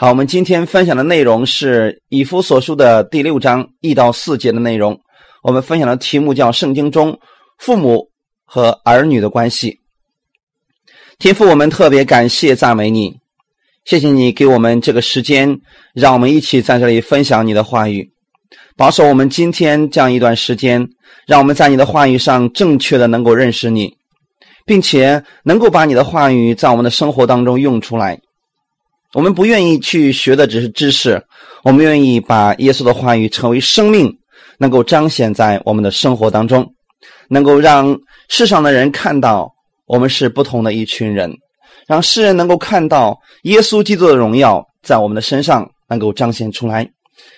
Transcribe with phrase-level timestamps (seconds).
[0.00, 4.98] 好，我们今天分享的内容是以弗所书的第六章一到四节的内容。
[5.42, 7.20] 我们分享的题目叫《圣经中
[7.58, 8.08] 父母
[8.46, 9.72] 和儿女的关系》。
[11.18, 13.14] 天父，我们特别感谢赞美你，
[13.84, 15.60] 谢谢你给我们这个时间，
[15.92, 18.10] 让我们一起在这里分享你的话语，
[18.78, 20.88] 保守我们今天这样一段时间，
[21.26, 23.94] 让我们在你的话语上正确的能够认识你，
[24.64, 28.18] 并且能够把你的话语在我们的生活当中用出来。
[29.12, 31.20] 我们不愿意去学的只是知识，
[31.64, 34.08] 我们愿意把耶稣的话语成为生命，
[34.56, 36.64] 能够彰显在我们的生活当中，
[37.28, 39.52] 能够让世上的人看到
[39.86, 41.32] 我们是不同的一群人，
[41.88, 46.88] 让世人能够看到耶稣基督的荣耀在我们的身上能够彰显出来，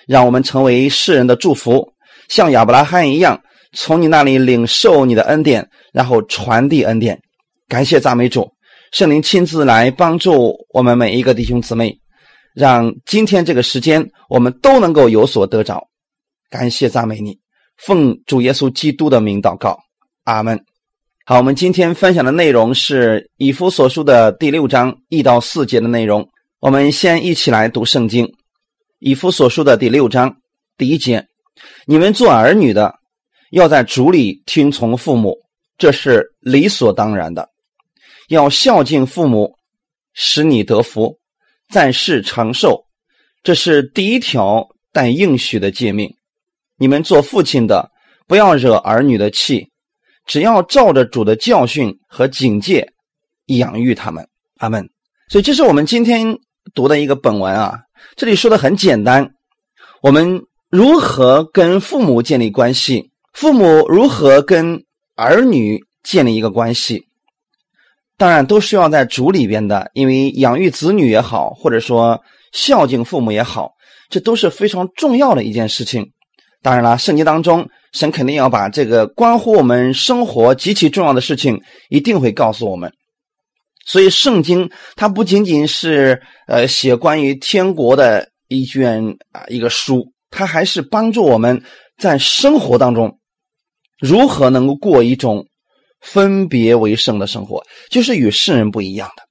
[0.07, 1.91] 让我们成为世人的祝福，
[2.29, 3.41] 像亚伯拉罕一样，
[3.73, 7.19] 从你那里领受你的恩典，然后传递恩典。
[7.67, 8.47] 感谢赞美主。
[8.93, 11.97] 圣灵亲自来帮助我们每一个弟兄姊妹，
[12.53, 15.83] 让今天这个时间我们都能够有所得着。
[16.47, 17.35] 感谢赞美你，
[17.75, 19.79] 奉主耶稣基督的名祷告，
[20.25, 20.63] 阿门。
[21.25, 26.29] 好，我们今天分享的内容是以弗所书的第六章一到四节的内容。
[26.59, 28.31] 我们先一起来读圣经，
[28.99, 30.37] 以弗所书的第六章
[30.77, 31.25] 第一节：
[31.87, 32.93] 你们做儿女的，
[33.49, 35.35] 要在主里听从父母，
[35.79, 37.49] 这是理所当然的。
[38.33, 39.55] 要孝敬父母，
[40.13, 41.19] 使你得福，
[41.69, 42.85] 在世长寿，
[43.43, 46.15] 这是第一条带应许的诫命。
[46.77, 47.91] 你们做父亲的，
[48.27, 49.69] 不要惹儿女的气，
[50.25, 52.93] 只要照着主的教训和警戒
[53.45, 54.27] 养育他们。
[54.57, 54.89] 阿门。
[55.29, 56.37] 所以，这是我们今天
[56.73, 57.79] 读的一个本文啊。
[58.15, 59.33] 这里说的很简单，
[60.01, 64.83] 我们如何跟父母建立关系，父母如何跟
[65.15, 67.07] 儿女建立一个关系。
[68.15, 73.71] 当然都需要在主里边的，因为养育子女也好，或者说孝敬父母也好，
[74.09, 76.05] 这都是非常重要的一件事情。
[76.61, 82.89] 当然了，圣经当中，神肯定要把这个关乎我们生活极其重要的事情，一定会告诉我们。
[83.85, 91.61] 所以，圣经它不仅仅是呃写关于天国的一卷啊一个书，它还是帮助我们
[91.97, 93.19] 在生活当中
[93.99, 95.45] 如何能够过一种。
[96.03, 99.23] 分别为圣的生活，就是与世人不一样的。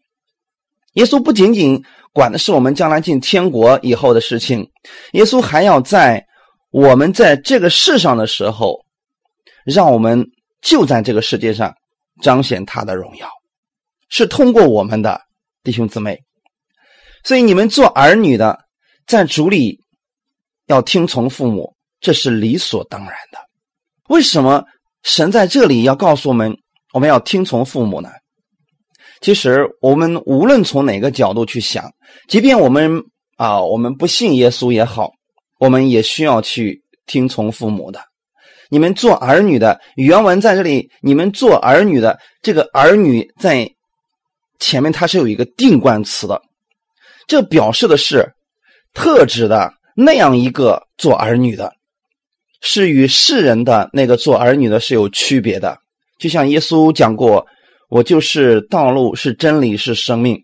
[0.95, 4.69] 耶稣不仅仅管的是我们将来进天国以后的事情，
[5.13, 6.27] 耶稣还要在
[6.71, 8.85] 我们在这个世上的时候，
[9.65, 10.27] 让我们
[10.61, 11.75] 就在这个世界上
[12.23, 13.29] 彰显他的荣耀，
[14.09, 15.21] 是通过我们的
[15.63, 16.19] 弟兄姊妹。
[17.23, 18.59] 所以你们做儿女的，
[19.07, 19.79] 在主里
[20.67, 23.39] 要听从父母，这是理所当然的。
[24.09, 24.65] 为什么
[25.03, 26.57] 神在这里要告诉我们？
[26.93, 28.11] 我们要听从父母呢。
[29.21, 31.91] 其实，我们无论从哪个角度去想，
[32.29, 33.03] 即便我们
[33.37, 35.13] 啊，我们不信耶稣也好，
[35.59, 38.01] 我们也需要去听从父母的。
[38.69, 43.71] 你们做儿女的，原文在这里，你们做儿女的，这个儿女在
[44.59, 46.43] 前面它是有一个定冠词的，
[47.29, 48.33] 这表示的是
[48.93, 51.73] 特指的那样一个做儿女的，
[52.61, 55.79] 是与世人的那个做儿女的是有区别的。
[56.23, 57.45] 就像耶稣讲过
[57.91, 60.39] ：“我就是道路，是真理，是生命。”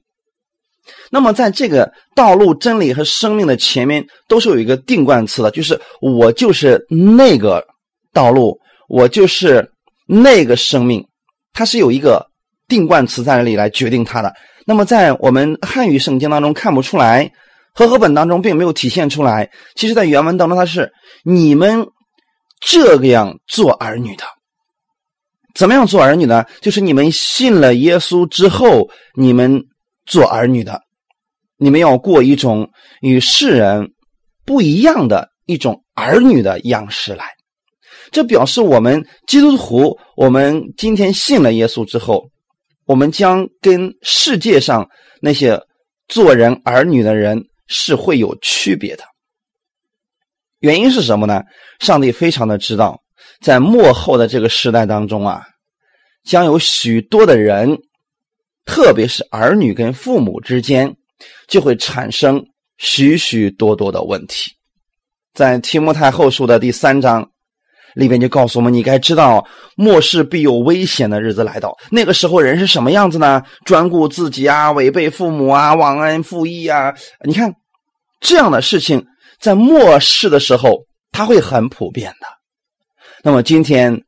[1.08, 6.84] 那么，在这个道路、真理和生命的前面，都是有一个定冠词的，就是“我就是
[7.16, 7.64] 那个
[8.12, 8.58] 道路，
[8.88, 9.70] 我就是
[10.08, 11.06] 那个生命”，
[11.54, 12.26] 它是有一个
[12.66, 14.34] 定冠词在那里来决定它的。
[14.66, 17.30] 那么，在我们汉语圣经当中看不出来，
[17.72, 19.48] 和合本当中并没有体现出来。
[19.76, 20.90] 其实，在原文当中，它是
[21.22, 21.86] “你们
[22.60, 24.24] 这个样做儿女的”。
[25.58, 26.44] 怎么样做儿女呢？
[26.60, 29.60] 就是你们信了耶稣之后，你们
[30.06, 30.80] 做儿女的，
[31.56, 32.70] 你们要过一种
[33.00, 33.92] 与世人
[34.44, 37.24] 不一样的一种儿女的样式来。
[38.12, 42.30] 这表示我们基督徒，我们今天信了耶稣之后，
[42.84, 44.88] 我们将跟世界上
[45.20, 45.60] 那些
[46.06, 49.02] 做人儿女的人是会有区别的。
[50.60, 51.42] 原因是什么呢？
[51.80, 53.02] 上帝非常的知道。
[53.40, 55.42] 在末后的这个时代当中啊，
[56.24, 57.78] 将有许多的人，
[58.64, 60.94] 特别是儿女跟父母之间，
[61.46, 62.44] 就会产生
[62.78, 64.50] 许许多多的问题。
[65.34, 67.24] 在提摩太后书的第三章
[67.94, 69.46] 里边就告诉我们：你该知道
[69.76, 71.76] 末世必有危险的日子来到。
[71.90, 73.42] 那个时候人是什么样子呢？
[73.64, 76.92] 专顾自己啊，违背父母啊，忘恩负义啊。
[77.24, 77.54] 你看
[78.20, 79.06] 这样的事情，
[79.40, 82.37] 在末世的时候，它会很普遍的。
[83.22, 84.00] 那么今天，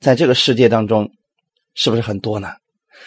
[0.00, 1.08] 在这个世界当中，
[1.74, 2.48] 是不是很多呢？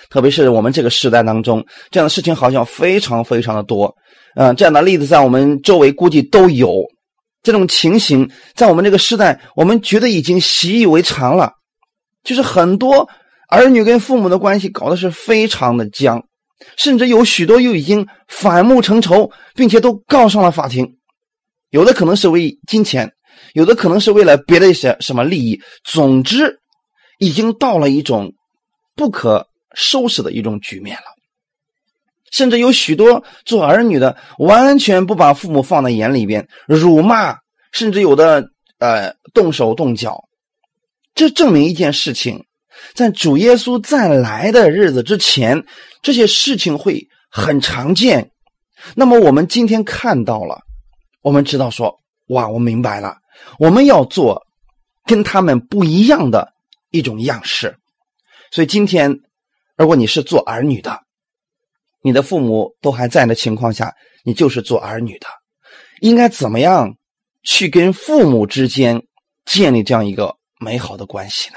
[0.09, 3.93] 特别是我们这个时代当中，这样的事情好像非常非常的多。
[4.35, 6.83] 嗯，这样的例子在我们周围估计都有。
[7.43, 11.51] 这种情形在我们这个时代，我们觉得已经习以为常了。
[12.23, 13.09] 就是很多
[13.49, 16.23] 儿女跟父母的关系搞得是非常的僵，
[16.77, 20.87] 甚至有许多又已经反目成仇，并且都告上了法庭。
[21.71, 23.11] 有的可能是为金钱，
[23.53, 25.59] 有的可能是为了别的一些什么利益。
[25.83, 26.59] 总之，
[27.19, 28.33] 已经到了一种
[28.95, 31.03] 不可收拾的一种局面了。
[32.31, 37.35] 甚至有许多做儿女的完全不把父母放在眼里边，辱骂，
[37.73, 38.49] 甚至有的
[38.79, 40.23] 呃动手动脚。
[41.13, 42.45] 这证明一件事情，
[42.93, 45.61] 在主耶稣再来的日子之前，
[46.01, 48.31] 这些事情会很常见。
[48.95, 50.57] 那么我们今天看到了，
[51.21, 53.17] 我们知道说，哇，我明白了，
[53.59, 54.45] 我们要做
[55.05, 56.53] 跟他们不一样的
[56.89, 57.77] 一种样式。
[58.51, 59.19] 所以今天，
[59.77, 60.99] 如果你是做儿女的，
[62.01, 63.93] 你的父母都还在的情况下，
[64.23, 65.27] 你就是做儿女的，
[66.01, 66.95] 应该怎么样
[67.43, 69.01] 去跟父母之间
[69.45, 71.55] 建立这样一个美好的关系呢？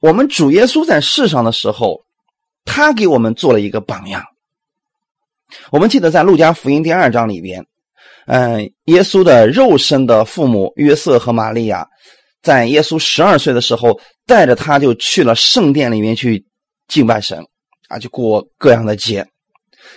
[0.00, 2.04] 我们主耶稣在世上的时候，
[2.64, 4.24] 他给我们做了一个榜样。
[5.70, 7.66] 我们记得在路加福音第二章里边，
[8.26, 11.86] 嗯，耶稣的肉身的父母约瑟和玛利亚，
[12.42, 16.44] 在耶稣十二岁的时候，带着他就去了圣殿里面去
[16.88, 17.44] 敬拜神，
[17.88, 19.26] 啊，就过各样的节。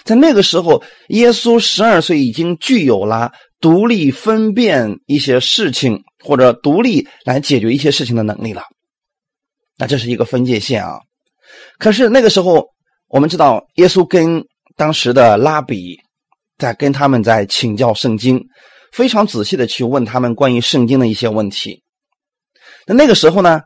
[0.03, 3.31] 在那个时候，耶稣十二岁已经具有了
[3.61, 8.61] 独立分辨一些事情或者独立来解决一些事情的能力了。
[9.77, 10.99] 那这是一个分界线啊。
[11.79, 12.67] 可是那个时候，
[13.07, 14.43] 我们知道耶稣跟
[14.75, 15.97] 当时的拉比
[16.57, 18.43] 在跟他们在请教圣经，
[18.91, 21.83] 非常仔细的去问他们关于圣经的一些问题。
[22.85, 23.61] 那那个时候呢，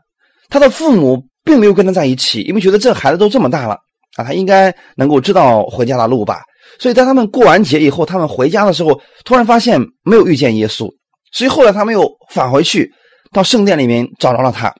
[0.48, 3.78] 他的父母并没有跟他在一起，因为觉得这孩子都这么大了。
[4.16, 6.42] 啊，他应该能够知道回家的路吧？
[6.78, 10.86] 所以在他们过完节以后，他们回家的时候，突然发现没有遇见耶稣，
[11.32, 12.92] 所以后来他们又返回去
[13.32, 14.70] 到圣殿里面找着了他。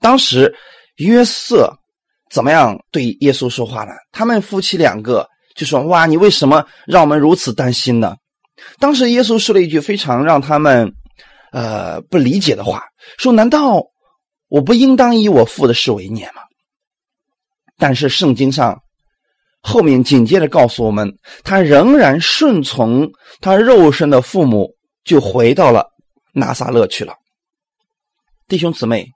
[0.00, 0.52] 当时
[0.96, 1.72] 约瑟
[2.30, 3.92] 怎么样对耶稣说话呢？
[4.10, 8.16] 他们夫妻两个就说：“哇，你为什么让我们如此担心呢？”
[8.78, 10.92] 当时耶稣说了一句非常让他们
[11.52, 12.82] 呃不理解的话，
[13.18, 13.82] 说：“难道
[14.48, 16.42] 我不应当以我父的事为念吗？”
[17.78, 18.80] 但是圣经上
[19.60, 21.12] 后面紧接着告诉我们，
[21.42, 23.10] 他仍然顺从
[23.40, 24.70] 他肉身的父母，
[25.04, 25.86] 就回到了
[26.32, 27.14] 拿撒勒去了。
[28.46, 29.08] 弟兄姊妹，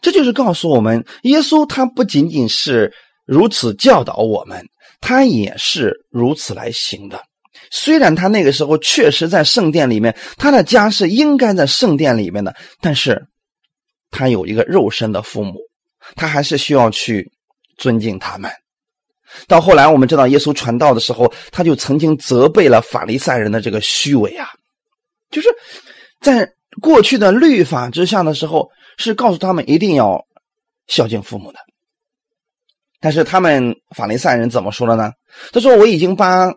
[0.00, 2.92] 这就是告诉我们，耶稣他不仅仅是
[3.24, 4.64] 如此教导我们，
[5.02, 7.22] 他也是如此来行的。
[7.70, 13.22] 虽然他那个时候确实在圣殿里面，他的家是应该在圣殿里面的，但是
[14.10, 15.60] 他有一个肉身的父母，
[16.16, 17.30] 他还是需要去。
[17.78, 18.48] 尊敬他们。
[19.48, 24.46] 到后来，我们知道耶稣传道的时候，他就曾经责备了法利赛人的这个虚伪啊，
[25.30, 25.48] 就是
[26.20, 26.48] 在
[26.80, 30.22] 过去的律法之下的时候，是告诉他们一定要
[30.86, 31.58] 孝敬父母的。
[33.02, 35.10] 但是他们法利赛人怎么说了呢？
[35.52, 36.50] 他说：“我已经把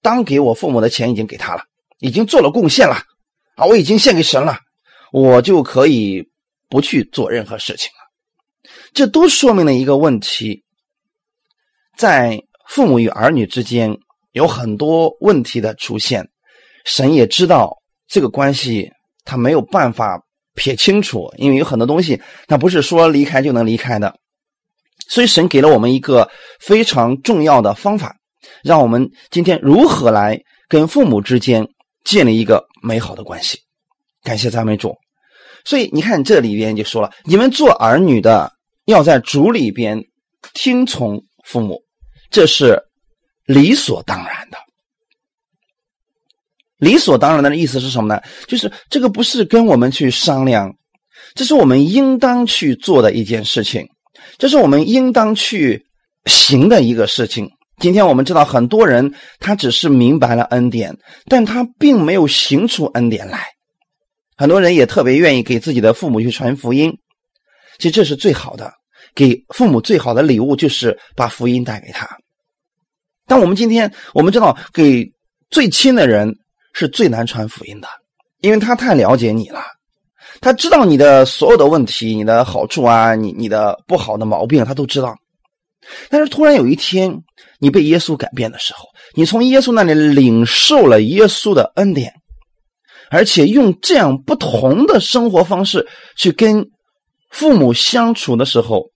[0.00, 1.62] 当给我父母的钱已经给他了，
[1.98, 2.96] 已经做了贡献了
[3.56, 4.58] 啊，我已经献给神了，
[5.12, 6.26] 我就可以
[6.70, 10.64] 不去做任何事情了。”这都说明了一个问题，
[11.98, 13.94] 在父母与儿女之间
[14.32, 16.26] 有很多问题的出现，
[16.86, 17.76] 神也知道
[18.08, 18.90] 这个关系，
[19.24, 20.18] 他没有办法
[20.54, 24.14] 撇清楚，因为有很多东西，他不是说离开就能离开的，
[25.08, 26.30] 所以神给了我们一个
[26.60, 28.16] 非常重要的方法，
[28.62, 31.66] 让我们今天如何来跟父母之间
[32.04, 33.58] 建立一个美好的关系。
[34.22, 34.94] 感谢赞美主。
[35.64, 38.52] 所以你看这里边就说了，你们做儿女的。
[38.86, 40.02] 要在主里边
[40.54, 41.80] 听从父母，
[42.32, 42.82] 这是
[43.44, 44.58] 理所当然的。
[46.78, 48.20] 理所当然的意思是什么呢？
[48.48, 50.74] 就是这个不是跟我们去商量，
[51.36, 53.86] 这是我们应当去做的一件事情，
[54.38, 55.86] 这是我们应当去
[56.26, 57.50] 行的一个事情。
[57.78, 63.44] 今天我们知道，很多人他只是明白了恩典，但他并没有行出恩典来。
[64.36, 66.96] 很多人也特别愿意给自己的父母去传福音。
[67.78, 68.72] 其实这是最好的，
[69.14, 72.08] 给父母最好的礼物就是把福音带给他。
[73.26, 75.04] 但我们今天我们知道，给
[75.50, 76.32] 最亲的人
[76.72, 77.88] 是最难传福音的，
[78.40, 79.60] 因为他太了解你了，
[80.42, 85.16] 他知道你的所有的问题、你的好处啊，你你的不好的毛病，他都知道。
[86.10, 87.18] 但是突然有一天，
[87.58, 92.12] 你被耶稣改变的时候，你从耶稣那里领受了耶稣的恩典，
[93.10, 96.68] 而且用这样不同的生活方式去跟。
[97.32, 98.90] 父母相处的时候，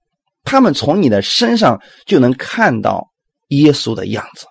[0.45, 3.11] 他们从你的身上就能看到
[3.49, 4.45] 耶稣的样子。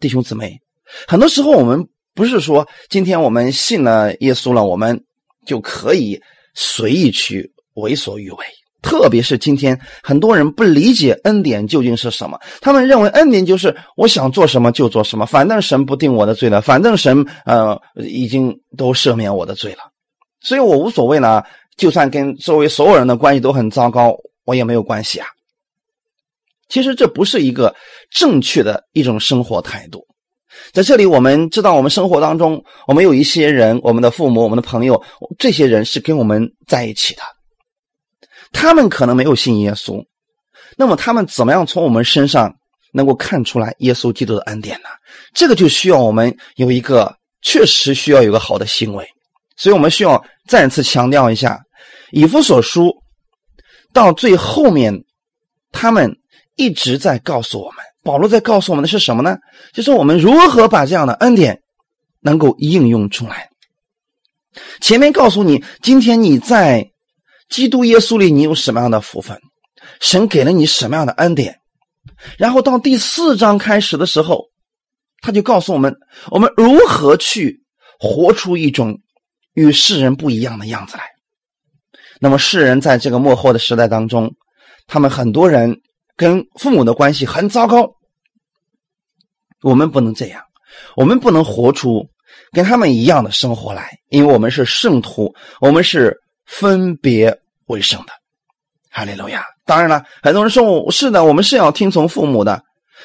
[0.00, 0.58] 弟兄姊妹，
[1.06, 5.04] 很多时候，我们不是说今天我们信了耶稣了，我们
[5.48, 6.20] 就可以
[6.54, 8.38] 随意去为所欲为。
[8.82, 19.78] 特别是今天，很多人不理解恩典究竟是什么，他们认为恩典就是我想做什么就做什么，反正神不定我的罪了，反正神呃已经都赦免我的罪了，
[20.40, 21.44] 所以我无所谓了。
[21.76, 25.26] 就算跟周围所有人的关系都很糟糕，我也没有关系啊。
[26.68, 27.74] 其实这不是一个
[28.10, 30.04] 正确的一种生活态度。
[30.72, 35.02] 在这里，我们知道，我们生活当中，我们有一些人，我们的父母、我们的朋友，
[35.38, 37.22] 这些人是跟我们在一起的。
[38.52, 40.02] 他们可能没有信耶稣，
[40.76, 42.54] 那么他们怎么样从我们身上
[42.92, 44.88] 能够看出来耶稣基督的恩典呢？
[45.34, 49.06] 这个就需要我们有一个确实需要有个好的行为。
[49.56, 51.60] 所以我们需要再次强调一下。
[52.10, 52.94] 以弗所书
[53.92, 54.94] 到最后面，
[55.72, 56.10] 他们
[56.56, 59.36] 一直在告诉我们，保罗在告诉我们的是什么呢？
[59.74, 61.60] 就是我们如何把这样的恩典
[62.20, 63.50] 能够应用出来。
[64.80, 66.90] 前面告诉你，今天你在
[67.50, 69.38] 基督耶稣里，你有什么样的福分？
[70.00, 71.60] 神给了你什么样的恩典？
[72.38, 74.46] 然后到第四章开始的时候，
[75.20, 75.94] 他就告诉我们，
[76.30, 77.60] 我们如何去
[78.00, 78.98] 活出一种
[79.52, 81.04] 与世人不一样的样子来。
[82.20, 84.34] 那么世人在这个末后的时代当中，
[84.86, 85.78] 他们很多人
[86.16, 87.97] 跟父母的关系很糟糕。
[89.62, 90.42] 我们不能这样，
[90.96, 92.06] 我们不能活出
[92.52, 97.36] 跟他们一样的生活来，因为我们是圣徒，我们是分别
[97.66, 98.12] 为圣的。
[98.90, 99.44] 哈利路亚！
[99.64, 102.60] 当然了，很多人说我是的，我们是要听从父母的，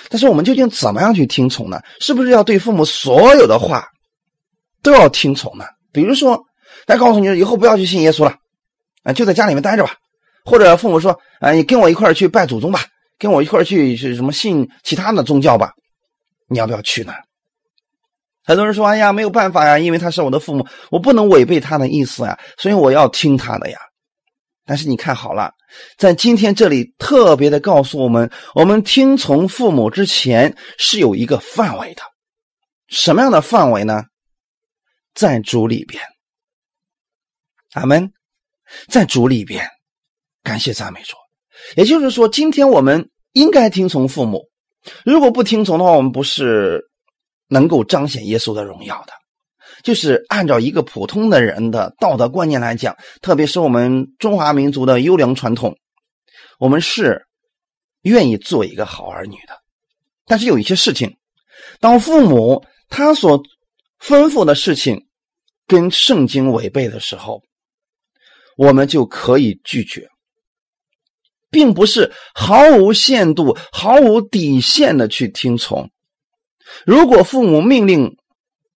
[0.10, 1.82] 但是我们究竟怎么样去听从呢？
[2.00, 3.86] 是不是要对父母所有的话
[4.82, 5.66] 都要听从呢？
[5.92, 6.42] 比如说，
[6.88, 8.36] 他告诉你以后不要去信耶稣了。
[9.04, 9.92] 啊，就在家里面待着吧，
[10.46, 12.86] 或者父母说，啊，你跟我一块去拜祖宗吧，
[13.20, 15.74] 跟我一块去去什么信其他的宗教吧，
[16.48, 17.14] 你要不要去呢？
[18.46, 23.80] 很多人说，哎呀，没有办法呀，因为他是我的父母，我不能违背他的意思呀，所以我要听他的呀。
[24.66, 25.54] 但是你看好了，
[25.98, 32.02] 在今天这里特别的告诉我们，我们听从父母之前是有一个范围的，
[32.88, 34.04] 什么样的范围呢？
[35.14, 36.02] 在主里边，
[37.74, 38.12] 阿门。
[38.88, 39.70] 在主里边，
[40.42, 41.16] 感谢赞美主。
[41.76, 44.50] 也就是说，今天我们应该听从父母。
[45.06, 46.82] 如果不听从的话，我们不是
[47.48, 49.14] 能够彰显耶稣的荣耀的。
[49.82, 55.76] 就是按照一个普通的人的道德观念来讲，特别是我们中华民族的优良传统，
[56.60, 57.26] 我们是
[58.04, 59.58] 愿意做一个好儿女的。
[60.26, 61.14] 但是有一些事情，
[61.82, 63.42] 当父母他所
[64.00, 65.06] 吩咐的事情
[65.68, 67.42] 跟圣经违背的时候，
[68.56, 70.08] 我们就可以拒绝，
[71.54, 75.90] 并不是毫无限度、毫无底线的去听从。
[76.86, 78.18] 如果父母命令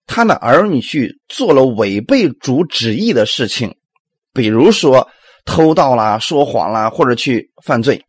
[0.06, 3.76] 他的儿女去做了违背主旨意的事情，
[4.32, 5.10] 比如说
[5.44, 8.06] 偷盗啦、说谎啦，或者去犯罪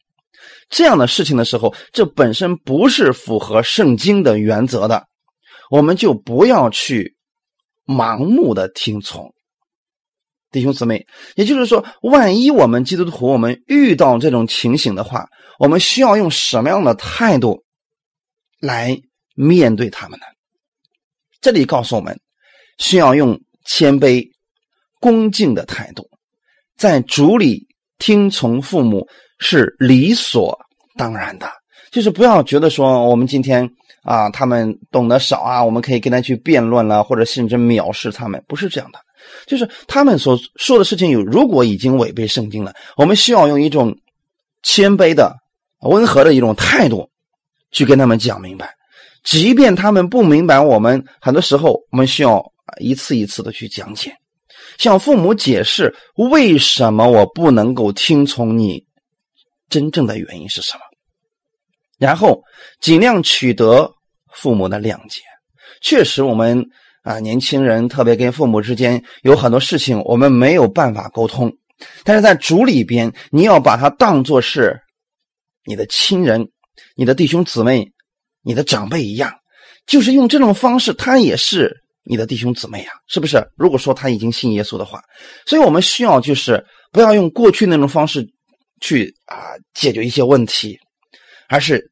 [0.68, 5.06] 这样的事情的时候，这本身不是符合圣经的原则的，
[5.70, 7.16] 我们就不要去
[7.86, 9.32] 盲目的听从。
[10.50, 15.26] 弟兄姊妹，也就是说，万一我们基督徒我们遇到这种情形的话，
[15.58, 17.62] 我们需要用什么样的态度
[18.60, 18.98] 来
[19.34, 20.24] 面对他们呢？
[21.40, 22.18] 这里告诉我们，
[22.78, 24.26] 需要用谦卑、
[25.00, 26.08] 恭敬的态度，
[26.76, 27.66] 在主里
[27.98, 29.06] 听从父母
[29.38, 30.58] 是理所
[30.96, 31.48] 当然的，
[31.90, 33.68] 就是不要觉得说我们今天
[34.02, 38.98] 啊，他们懂得少啊，我们可以跟他去辩论了，或者甚至藐视他们，不是这样的。
[39.48, 43.96] 就是他们所说的事情有，如果已经违背圣经了，我们需要用一种
[44.62, 45.34] 谦卑的、
[45.80, 47.08] 温和的一种态度
[47.70, 48.72] 去跟他们讲明白。
[49.24, 52.44] 即便他们不明白，我们很多时候我们需要
[52.78, 54.14] 一次一次的去讲解，
[54.76, 58.84] 向父母解释为什么我不能够听从你，
[59.70, 60.80] 真正的原因是什么，
[61.98, 62.38] 然后
[62.80, 63.90] 尽量取得
[64.34, 65.22] 父母的谅解。
[65.80, 66.62] 确实，我们。
[67.02, 71.52] 啊，年轻人特别跟父母之间有很多事情，我们没有办法沟通。
[72.04, 74.78] 但是在主里边，你要把它当做是
[75.64, 76.50] 你的亲人、
[76.96, 77.92] 你的弟兄姊妹、
[78.42, 79.32] 你的长辈一样，
[79.86, 81.74] 就是用这种方式，他也是
[82.04, 83.42] 你的弟兄姊妹啊，是不是？
[83.56, 85.00] 如果说他已经信耶稣的话，
[85.46, 88.28] 所以我们需要就是不要用过去那种方式
[88.80, 90.78] 去啊解决一些问题，
[91.48, 91.90] 而是。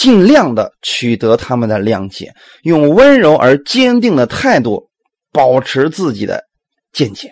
[0.00, 4.88] 尽量的取得他们的谅解，用温柔而坚定的态度
[5.30, 6.42] 保持自己的
[6.90, 7.30] 见解。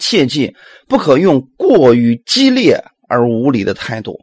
[0.00, 0.52] 切记
[0.88, 4.18] 不可用过于激烈而无理的态度，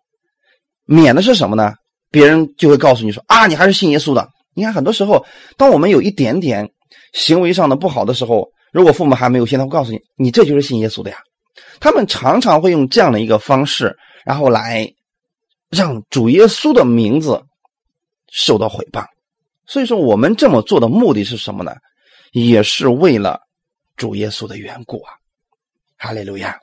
[0.83, 1.73] 免的是什么呢？
[2.11, 6.69] 别人就会告诉你说：“啊，你还是信耶稣的，你看，很多时候，当我们有一点点
[7.13, 11.17] 行为上的不好的时候，如果父母还没有信，他会告诉你，你这就是信耶稣的呀。
[11.79, 13.95] 他们常常会用这样的一个方式，
[14.25, 14.85] 然后来
[15.75, 17.43] 让主耶稣的名字
[18.31, 19.05] 受到毁谤。
[19.65, 21.75] 所以说，我们这么做的目的是什么呢？
[22.31, 23.39] 也是为了
[23.95, 25.13] 主耶稣的缘故啊！
[25.97, 26.59] 哈利路亚。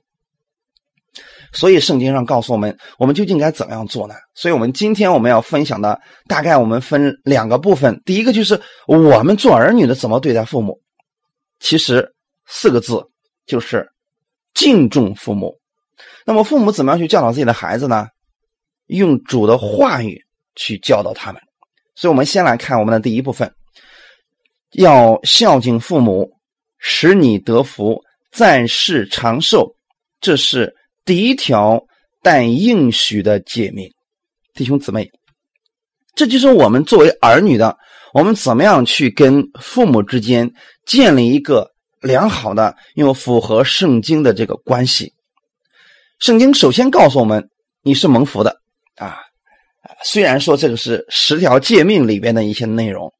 [1.52, 4.14] 所以圣经上告诉我们，我们究竟该怎么样做呢？
[4.34, 8.00] 所以我们今天我们要分享的，大概我们分两个部分。
[8.06, 10.80] 第一个就是我们做儿女的怎么对待父母，
[11.60, 12.14] 其实
[12.46, 13.02] 四个字
[13.46, 13.86] 就是
[14.54, 15.58] 敬重父母。
[16.24, 18.06] 那么父母怎么样去教导自己的孩子呢？
[18.92, 20.20] 用主的话语
[20.54, 21.42] 去教导他们。
[21.94, 23.52] 所以我们先来看我们的第一部分，
[24.72, 26.30] 要孝敬父母，
[26.78, 29.74] 使你得福，在世长寿。
[30.20, 30.74] 这是。
[31.04, 31.84] 第一条
[32.22, 33.90] 但应许的诫命，
[34.54, 35.10] 弟兄姊妹，
[36.14, 37.76] 这就是我们作为儿女的，
[38.14, 40.48] 我们怎么样去跟父母之间
[40.86, 41.68] 建立一个
[42.00, 45.12] 良好的又符合圣经的这个关系。
[46.20, 47.50] 圣经首先告诉我们，
[47.82, 48.61] 你是蒙福的
[48.96, 49.18] 啊。
[50.04, 53.12] 虽然说这个是十条诫命里边的一些内容，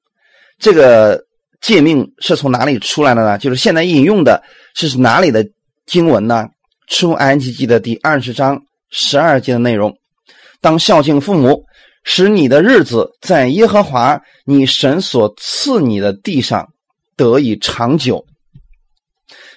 [0.58, 1.20] 这个
[1.60, 3.36] 诫命是从哪里出来的呢？
[3.38, 4.42] 就是现在引用的
[4.74, 5.44] 是哪里的
[5.86, 6.48] 经文呢？
[6.88, 8.60] 出埃及记的第二十章
[8.90, 9.96] 十二节的内容：
[10.60, 11.64] 当孝敬父母，
[12.04, 16.68] 使你的日子在耶和华你神所赐你的地上
[17.16, 18.24] 得以长久。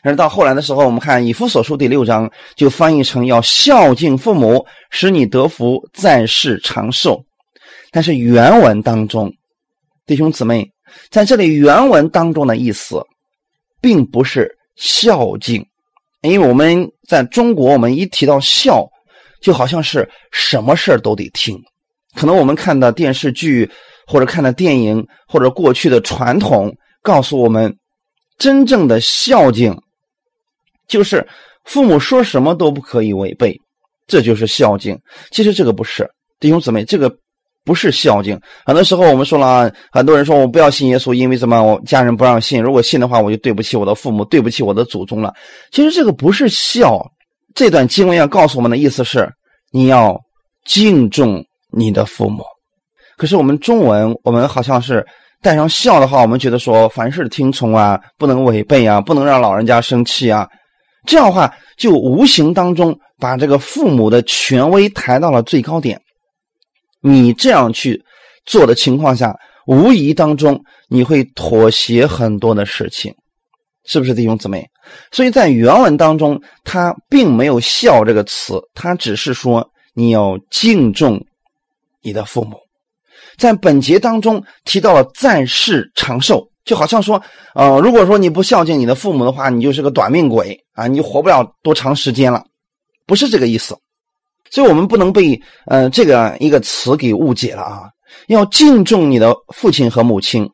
[0.05, 7.19] 而到后来的时候，我们看以弗所书第六章就翻译成要孝敬父母，使你得福，在世长寿。
[7.89, 9.33] 但是原文当中，
[10.05, 10.69] 弟兄姊妹，
[11.09, 13.01] 在这里原文当中的意思，
[13.81, 15.65] 并不是孝敬。
[16.21, 18.87] 因为我们在中国，我们一提到孝，
[19.41, 21.59] 就好像是什么事都得听。
[22.13, 23.67] 可能我们看的电视剧，
[24.05, 26.71] 或者看的电影，或者过去的传统，
[27.01, 27.75] 告诉我们，
[28.37, 29.75] 真正的孝敬，
[30.87, 31.25] 就是
[31.63, 33.55] 父母说什么都不可以违背，
[34.07, 34.97] 这就是孝敬。
[35.31, 37.13] 其实这个不是，弟兄姊妹，这个。
[37.67, 41.63] 不是孝敬，很多时候我们说了啊，很多人说我不要信耶稣，因为什么？
[41.63, 45.33] 我家人不让信，如果信的话，我就对不起我的父母，对不起我的祖宗了。
[45.71, 47.03] 其实这个不是孝，
[47.55, 49.27] 这段经文要告诉我们的意思是，
[49.71, 50.15] 你要
[50.63, 52.43] 敬重你的父母。
[53.17, 55.03] 可是我们中文，我们好像是
[55.41, 60.47] 带上孝的话，我们觉得说凡事听从啊，不能违背啊，不能让老人家生气啊，
[61.05, 66.01] 这样的话就无形当中把这个父母的权威抬到了最高点。
[67.01, 68.03] 你这样去
[68.45, 69.35] 做的情况下，
[69.67, 73.13] 无疑当中你会妥协很多的事情，
[73.85, 74.65] 是不是弟兄姊妹？
[75.11, 81.19] 所以在原文当中，他并没有“孝”这个词，他只是说你要敬重
[82.01, 82.57] 你的父母。
[83.37, 87.21] 在本节当中提到了在世长寿，就好像说，
[87.53, 92.43] 呃，如果说你不孝敬你的父母的话，你就是个短命鬼啊，你活不了多长时间了，
[93.05, 93.77] 不是这个意思。
[94.51, 97.83] 所以我们不能被呃这个一个词给误解了啊！
[98.27, 100.47] 要敬重你的父亲和母亲，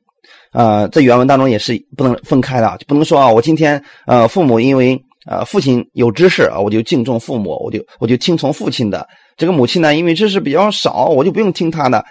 [0.51, 9.07] 啊，在原文当中也是不能分开的，就不能说啊，我今天呃父母因为呃父亲有知识啊，我就敬重父母，我就我就听从父亲的。
[9.37, 12.03] 这个母亲呢，因为知识比较少，我就不用听他的，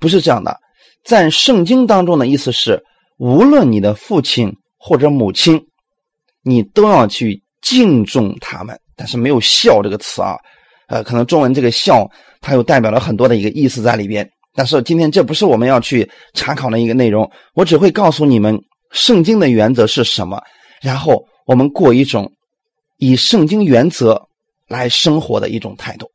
[0.00, 0.56] 不是这样的。
[1.04, 2.82] 在圣经当中的意思是，
[3.18, 5.60] 无论你的父亲或者母亲，
[6.42, 10.36] 你都要去敬重他们，但是没有孝这个词啊。
[10.88, 12.08] 呃，可能中文这个“孝”
[12.40, 18.56] 它又代表了很多的一个意思在里边，但是今天这不是我们要去查考的一个内容，我只会告诉你们
[18.92, 20.40] 圣经的原则是什么，
[20.80, 22.30] 然后我们过一种
[22.98, 24.28] 以圣经原则
[24.68, 26.08] 来生活的一种态度。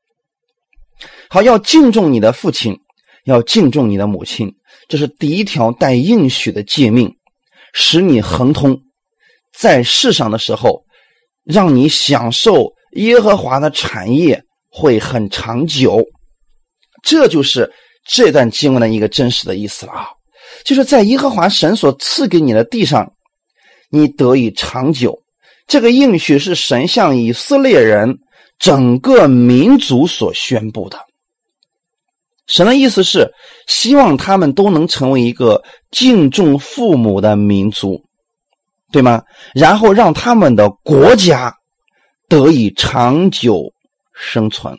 [1.29, 2.73] 好，要敬重你的父亲，
[3.25, 4.49] 要敬重你的母亲，
[4.91, 7.09] 这是第一条带应许的诫命，
[7.71, 8.77] 使你亨通，
[9.57, 10.83] 在世上的时候，
[11.45, 14.43] 让你享受耶和华的产业。
[14.73, 16.01] 会很长久，
[17.03, 17.69] 这就是
[18.05, 20.07] 这段经文的一个真实的意思了啊！
[20.63, 23.11] 就是在耶和华神所赐给你的地上，
[23.89, 25.21] 你得以长久。
[25.67, 28.17] 这个应许是神向以色列人
[28.59, 30.97] 整个民族所宣布的。
[32.51, 33.31] 神的意思是
[33.67, 38.03] 希望他们都能成为一个敬重父母的民族，
[38.91, 39.23] 对吗？
[39.55, 41.53] 然后让他们的国家
[42.27, 43.73] 得以长久。
[44.13, 44.77] 生存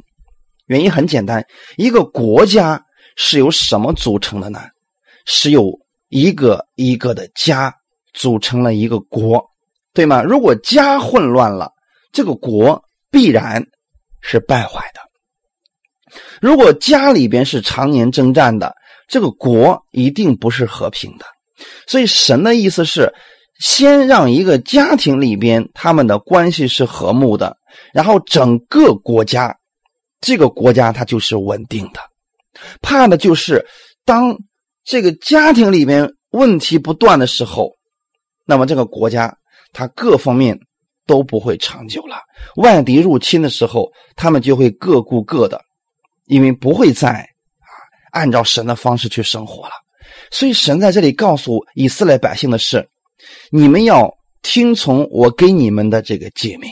[0.66, 1.44] 原因很简单，
[1.76, 2.80] 一个国家
[3.16, 4.60] 是由什么组成的呢？
[5.24, 5.72] 是由
[6.10, 7.74] 一个一个的家
[8.12, 9.42] 组成了一个国，
[9.92, 10.22] 对吗？
[10.22, 11.72] 如果家混乱了，
[12.12, 12.80] 这个国
[13.10, 13.60] 必然
[14.20, 15.00] 是败坏的。
[16.40, 18.74] 如果家里边是常年征战的，
[19.08, 21.24] 这个国一定不是和平的。
[21.86, 23.12] 所以神的意思是，
[23.60, 27.56] 先让一个家庭里边他们的关系是和睦的，
[27.92, 29.54] 然后整个国家，
[30.20, 32.00] 这个国家它就是稳定的。
[32.80, 33.64] 怕的就是
[34.04, 34.36] 当
[34.84, 37.70] 这个家庭里边问题不断的时候，
[38.44, 39.32] 那么这个国家
[39.72, 40.58] 它各方面
[41.06, 42.16] 都不会长久了。
[42.56, 45.60] 外敌入侵的时候，他们就会各顾各的，
[46.26, 47.70] 因为不会再啊
[48.12, 49.72] 按照神的方式去生活了。
[50.30, 52.86] 所以神在这里告诉以色列百姓的是：
[53.50, 56.70] 你们要听从我给你们的这个诫命，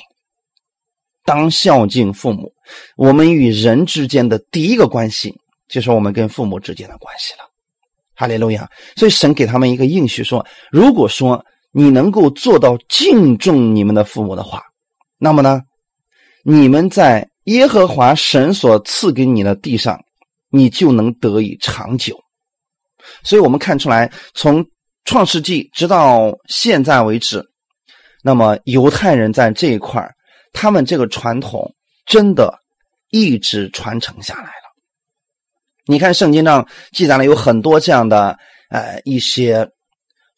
[1.24, 2.52] 当孝敬父母。
[2.96, 5.34] 我们与人之间的第一个关系，
[5.68, 7.40] 就是我们跟父母之间的关系了。
[8.14, 8.68] 哈利路亚！
[8.96, 14.62] 所以神给他们一个应许说：如果说你能够做到敬重你们的父母的话，
[15.16, 15.62] 那么呢，
[16.44, 20.00] 你们在耶和华神所赐给你的地上，
[20.50, 22.16] 你就能得以长久。
[23.24, 24.64] 所以我们看出来，从
[25.04, 27.44] 创世纪直到现在为止，
[28.22, 30.08] 那么犹太人在这一块
[30.52, 31.68] 他们这个传统
[32.06, 32.56] 真的
[33.10, 34.70] 一直传承下来了。
[35.86, 38.38] 你看圣经上记载了有很多这样的
[38.70, 39.68] 呃一些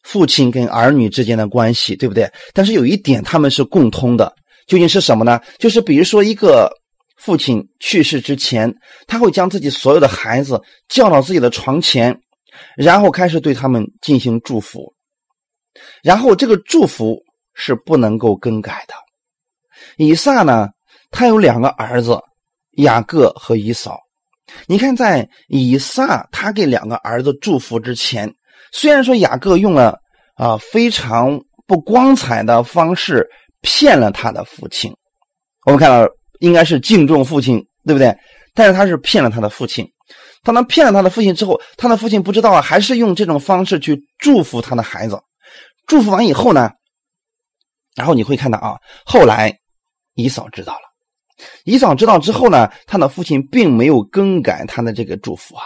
[0.01, 2.27] 父亲跟儿女之间的关系，对不对？
[2.53, 4.33] 但是有一点他们是共通的，
[4.65, 5.39] 究竟是什么呢？
[5.59, 6.71] 就是比如说一个
[7.23, 8.73] 父亲去世之前，
[9.07, 12.19] 他会将自己所有的孩子叫到自己的床前。
[12.77, 14.93] 然后开始对他们进行祝福，
[16.03, 17.17] 然后这个祝福
[17.55, 18.93] 是不能够更改的。
[19.97, 20.69] 以撒呢，
[21.09, 22.19] 他有两个儿子，
[22.73, 23.99] 雅各和以扫。
[24.67, 28.31] 你看，在以撒他给两个儿子祝福之前，
[28.71, 29.97] 虽然说雅各用了
[30.35, 33.27] 啊非常不光彩的方式
[33.61, 34.95] 骗了他的父亲，
[35.65, 36.07] 我们看到
[36.43, 38.13] 应该是敬重父亲，对不对？
[38.53, 39.89] 但是他是骗了他的父亲。
[40.43, 45.17] 当他骗了他的父亲之后，他的父亲不知道啊，还是用这种方式去祝福他的孩子。
[45.87, 46.69] 祝福完以后呢，
[47.95, 48.75] 然后你会看到啊，
[49.05, 49.57] 后来
[50.15, 55.63] 姨嫂知道了，姨嫂知道之后呢，他的父亲并没有更改他的这个祝福啊，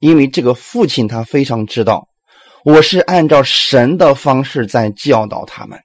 [0.00, 2.06] 因为这个父亲他非常知道，
[2.62, 5.80] 我是按照神的方式在教导他们，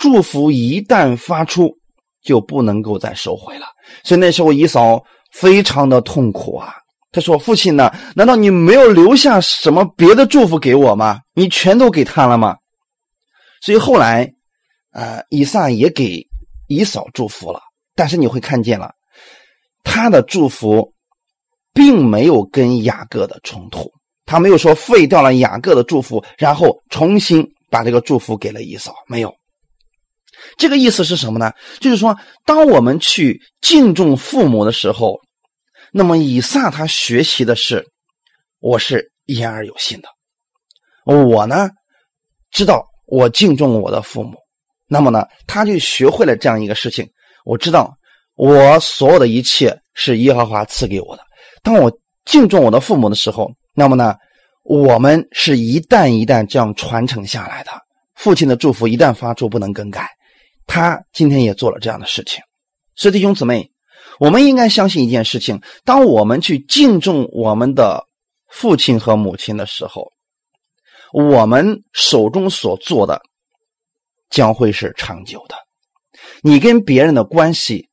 [0.00, 1.70] 祝福一旦发出
[2.22, 3.66] 就不能够再收回了。
[4.02, 5.02] 所以那时候姨嫂
[5.32, 6.74] 非常的痛苦啊。
[7.12, 7.92] 他说：“父亲呢？
[8.16, 11.20] 难道你没有留下什么别的祝福给我吗？
[11.34, 12.56] 你全都给他了吗？”
[13.62, 14.28] 所以后来，
[14.90, 16.26] 啊，以撒也给
[16.66, 17.60] 以扫祝福了。
[17.94, 18.92] 但是你会看见了，
[19.84, 20.92] 他的祝福
[21.72, 23.88] 并没有跟雅各的冲突。
[24.26, 28.92] 他没有说废掉了雅各的祝福，然后重新把这个祝福给了以扫。
[29.06, 29.32] 没有。
[30.56, 31.52] 这个意思是什么呢？
[31.80, 35.20] 就是说，当我们去敬重父母的时候。
[35.96, 37.86] 那么以撒他学习的是，
[38.58, 40.08] 我是言而有信的。
[41.04, 41.70] 我呢，
[42.50, 44.36] 知道我敬重我的父母，
[44.88, 47.08] 那么呢，他就学会了这样一个事情。
[47.44, 47.94] 我知道
[48.34, 51.22] 我所有的一切是耶和华赐给我的。
[51.62, 54.16] 当我敬重我的父母的时候，那么呢，
[54.64, 57.70] 我们是一代一代这样传承下来的。
[58.16, 60.10] 父亲的祝福一旦发出，不能更改。
[60.66, 62.42] 他今天也做了这样的事情。
[62.94, 63.70] 所以弟兄姊妹。
[64.20, 68.06] 我们应该相信一件事情：当我们去敬重我们的
[68.46, 70.12] 父亲和母亲的时候，
[71.12, 73.20] 我们手中所做的
[74.30, 75.56] 将会是长久的。
[76.42, 77.88] 你跟别人的关系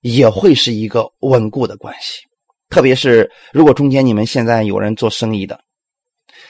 [0.00, 2.22] 也会是一个稳固的关系。
[2.70, 5.60] 特别是如果中间你们现在有人做生意的，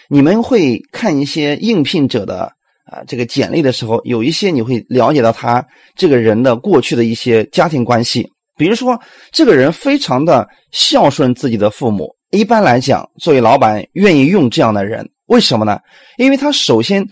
[0.09, 2.53] 你们会看一些应聘者的
[2.91, 8.29] 啊这个简历的时候，有一些你会了解到他这个人的过去的一些家庭关系。
[8.57, 12.13] 比如说，这个人非常的孝顺自己的父母。
[12.31, 15.79] 一般来讲，作为老板愿意用这样的人，为什么呢？
[16.17, 17.07] 因为他首先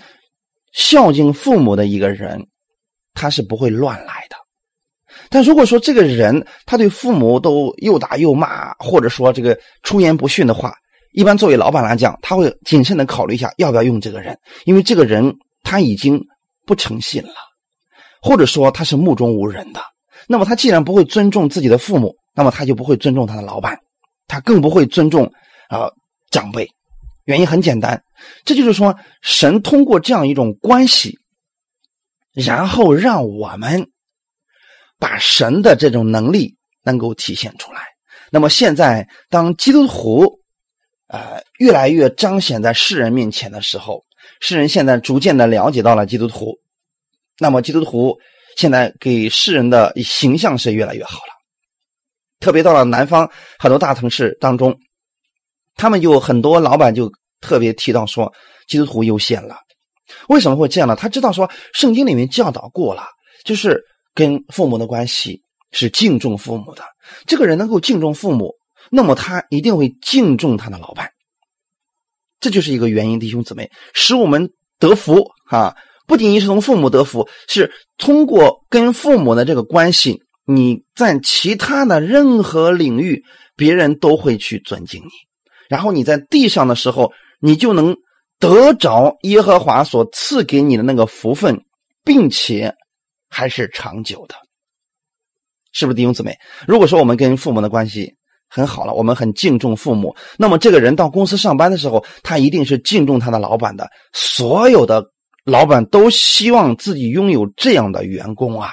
[0.73, 2.45] 孝敬父母的一个人，
[3.15, 4.37] 他是不会乱来的。
[5.31, 10.75] 但如果说这个人他对父母都又打又骂，或者说这个出言不逊的话，
[11.13, 15.33] 一般作为老板来讲，他会谨慎的考虑一下要不要用这个人，因为这个人
[15.67, 16.25] 他已经
[16.65, 17.35] 不诚信了，
[18.23, 19.81] 或者说他是目中无人的。
[20.29, 23.77] 那么他既然不会尊重自己的父母，那么他就不会尊重他的老板，
[24.29, 25.25] 他更不会尊重
[25.69, 25.91] 啊
[26.31, 26.71] 长辈。
[27.25, 28.01] 原因很简单，
[28.45, 31.19] 这就是说神通过这样一种关系，
[32.33, 33.91] 然后让我们
[35.01, 37.83] 把神的这种能力能够体现出来。
[38.31, 40.39] 那么现在，当基督徒
[41.09, 44.05] 呃越来越彰显在世人面前的时候，
[44.41, 46.59] 世人现在逐渐的了解到了基督徒，
[47.39, 48.17] 那么基督徒。
[48.57, 51.35] 现在给世人的形象是越来越好了，
[52.41, 54.75] 特别到了南方很多大城市当中，
[55.75, 58.33] 他们就很多老板就特别提到说，
[58.67, 59.59] 基督徒优先了。
[60.31, 60.97] 为什么会这样呢？
[60.97, 63.05] 他知道说，圣经里面教导过了，
[63.45, 63.79] 就是
[64.15, 66.83] 跟父母的关系是敬重父母的。
[67.27, 68.55] 这个人能够敬重父母，
[68.91, 71.11] 那么他一定会敬重他的老板。
[72.47, 75.75] 这就是一个原因，弟兄姊妹，使我们得福啊！
[76.07, 83.21] 不仅仅是从父母得福，是通过跟父母的这个关系，你在其他的任何领域，
[83.57, 85.09] 别人都会去尊敬你。
[85.69, 87.97] 然后你在地上的时候，你就能
[88.39, 91.61] 得着耶和华所赐给你的那个福分，
[92.05, 92.73] 并且
[93.29, 94.37] 还是长久的，
[95.73, 96.37] 是不是弟兄姊妹？
[96.69, 98.15] 如果说我们跟父母的关系，
[98.49, 100.15] 很好了，我们很敬重父母。
[100.39, 103.89] 那么这个人到公司上班的时候，他一定是敬重他的老板的。
[104.13, 105.05] 所有的
[105.45, 108.73] 老板都希望自己拥有这样的员工啊。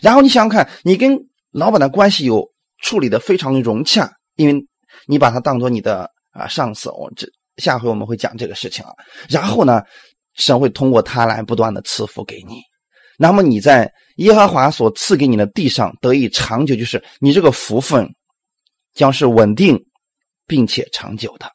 [0.00, 1.18] 然后你想想看，你跟
[1.52, 2.44] 老板的关系有
[2.82, 4.66] 处理的非常融洽，因为
[5.06, 6.90] 你把他当做你的啊上司。
[6.90, 7.26] 我这
[7.58, 8.92] 下回我们会讲这个事情啊。
[9.28, 9.82] 然后呢，
[10.34, 12.62] 神会通过他来不断的赐福给你。
[13.18, 18.08] 那么你在耶和华所赐给你的地上得以长久，就是你这个福分。
[18.94, 19.78] 将是稳定，
[20.46, 21.50] 并且长久的，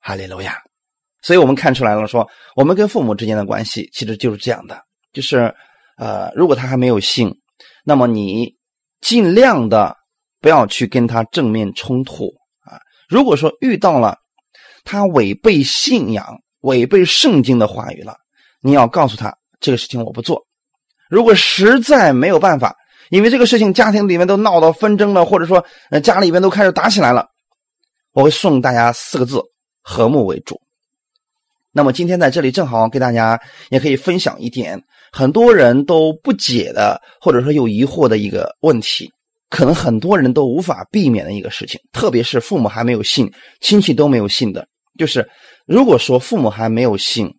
[0.00, 0.58] 哈利路亚。
[1.22, 4.80] 所以我们看出来了，说我们跟父母之间的关系其实就是这样的，
[5.12, 5.54] 就是
[5.96, 7.34] 呃，如果他还没有信，
[7.84, 8.54] 那么你
[9.00, 9.96] 尽量的
[10.40, 12.26] 不要去跟他正面冲突
[12.60, 12.78] 啊。
[13.08, 14.16] 如果说遇到了
[14.84, 18.16] 他违背信仰、违背圣经的话语了，
[18.60, 20.46] 你要告诉他这个事情我不做。
[21.10, 22.76] 如果实在没有办法，
[23.10, 27.26] 因为这个事情，家庭里面都闹到纷争了，或者说，呃，家里面都开始打起来了。
[28.12, 29.40] 我会送大家四个字：
[29.82, 30.60] 和睦为主。
[31.72, 33.40] 那么今天在这里正好给大家
[33.70, 39.10] 也可以分享一点很多人都不解的，或者说有疑惑的一个问题，
[39.48, 44.66] 可能很多人都无法避免的一个事情，特别是父母还没有信、亲戚都没有信的，
[44.98, 45.28] 就是
[45.66, 47.30] 如果说父母还没有信，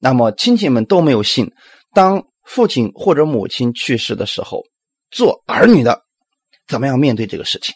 [0.00, 1.48] 那么亲戚们都没有信，
[1.94, 4.62] 当父亲或者母亲去世的时候。
[5.10, 6.00] 做儿女的，
[6.66, 7.74] 怎么样面对这个事情？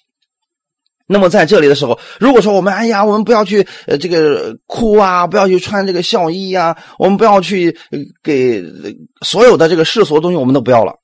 [1.06, 7.76] 那么在这里的时候，如果说我们，哎呀，我们不要去呃这个哭啊，不要去穿这个孝衣呀，我们不要去
[8.22, 8.64] 给
[9.20, 10.94] 所有的这个世俗的东西，我们都不要了。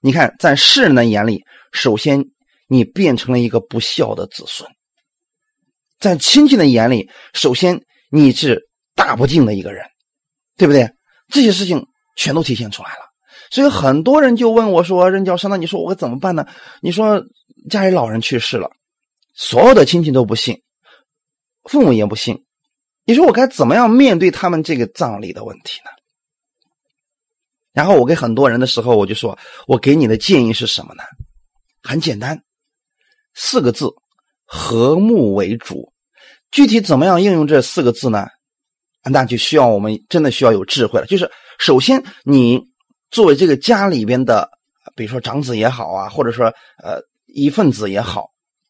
[0.00, 1.42] 你看，在世人的眼里，
[1.72, 2.24] 首先
[2.68, 4.68] 你变成了一个不孝的子孙；
[5.98, 9.84] 在亲戚的眼里，首先你是大不敬的一个人，
[10.56, 10.88] 对不对？
[11.28, 13.05] 这些事情全都体现出来了。
[13.50, 16.44] 所以很多人就问我说：“任教授，那你说我怎么办呢？
[16.80, 17.24] 你说
[17.70, 18.68] 家里老人去世了，
[19.34, 20.62] 所有的亲戚都不信，
[21.64, 22.44] 父母也不信，
[23.04, 25.90] 你说我该怎么样面对他们这个葬礼的问题呢？”
[27.72, 31.04] 然后我给很多人的时候，我就说：“我给你的建议是什么呢？
[31.82, 32.42] 很简单，
[33.34, 33.86] 四个字：
[34.44, 35.92] 和睦为主。
[36.50, 38.26] 具体怎么样应用这四个字呢？
[39.04, 41.06] 那就需要我们真的需要有智慧了。
[41.06, 42.60] 就是首先你。”
[43.16, 44.46] 作为这个家里边的，
[44.94, 46.52] 比如说长子也好啊，或者说
[46.84, 48.26] 呃一份子也好，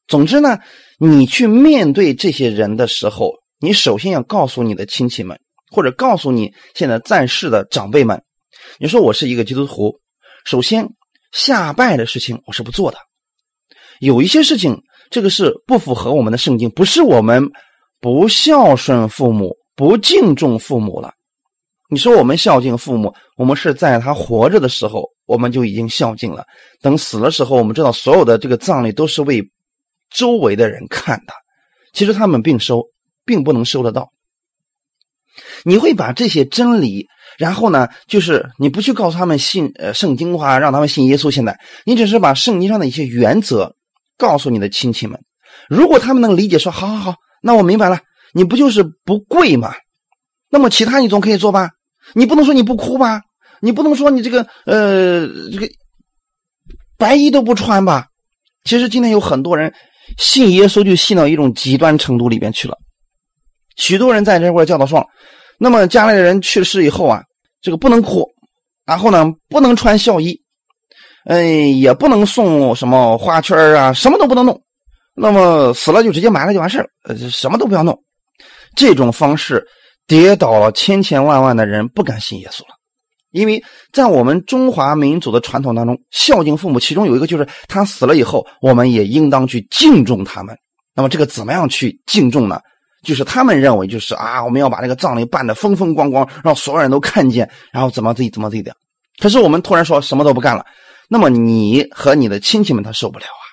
[0.07, 0.57] 总之呢，
[1.01, 5.37] 你去面对这些人的时候，你首先要告诉你的亲戚们，
[5.73, 8.23] 或者告诉你现在在世的长辈们，
[8.79, 9.99] 你说我是一个基督徒，
[10.45, 10.89] 首先
[11.33, 12.99] 下拜的事情我是不做的，
[13.99, 14.81] 有一些事情
[15.11, 17.51] 这个是不符合我们的圣经，不是我们
[18.01, 21.13] 不孝顺父母、不敬重父母了。
[21.89, 26.45] 你说我们孝敬父母，我们是在他活着的时候，我们就已经孝敬了。
[26.81, 29.47] 等死的时候，我们知道所有的这个葬礼都是为
[30.11, 31.35] 周围的人看的。
[31.93, 32.83] 其实他们并收，
[33.25, 34.11] 并不能收得到。
[35.65, 37.07] 你会把这些真理，
[37.39, 41.31] 然后呢，就是你不去告诉他们信呃圣经的话，让他们信耶稣。
[41.31, 43.77] 现在你只是把圣经上的一些原则
[44.17, 45.23] 告诉你的亲戚们。
[45.69, 48.01] 如果他们能理解，说好好好，那我明白了，
[48.33, 49.75] 你不就是不跪吗？
[50.49, 51.69] 那么其他你总可以做吧？
[52.15, 53.21] 你不能说你不哭吧？
[53.61, 55.69] 你不能说你这个呃这个
[56.99, 58.07] 白衣都不穿吧？
[58.65, 59.73] 其实今天有很多人
[60.19, 62.77] 信耶稣就信到一种极端程度里边去了。
[63.77, 65.07] 许多人在这块教导说，
[65.59, 67.23] 那么家里的人去世以后啊，
[67.61, 68.27] 这个不能哭，
[68.85, 70.41] 然后呢不能穿孝衣，
[71.27, 74.61] 嗯，也不能送什么花圈啊，什么都不能弄。
[75.15, 77.99] 那么死了就直接埋了就完事呃，什么都不要弄。
[78.75, 79.67] 这种方式。
[80.09, 82.76] 跌倒了千千万万的人不敢信耶稣了，
[83.37, 90.57] 因为在我们中华民族的传统当中，孝敬父母其中有一个就是他死了以后，我们也应当去敬重他们。
[90.95, 92.59] 那么这个怎么样去敬重呢？
[93.05, 98.75] 就是他们认为就是啊，我们要把这个葬礼办得风风光光，让所有人都看见，然后怎么自己怎么自己的。
[99.19, 100.65] 可是我们突然说什么都不干了，
[101.11, 103.45] 那么你和你的亲戚们他受不了啊。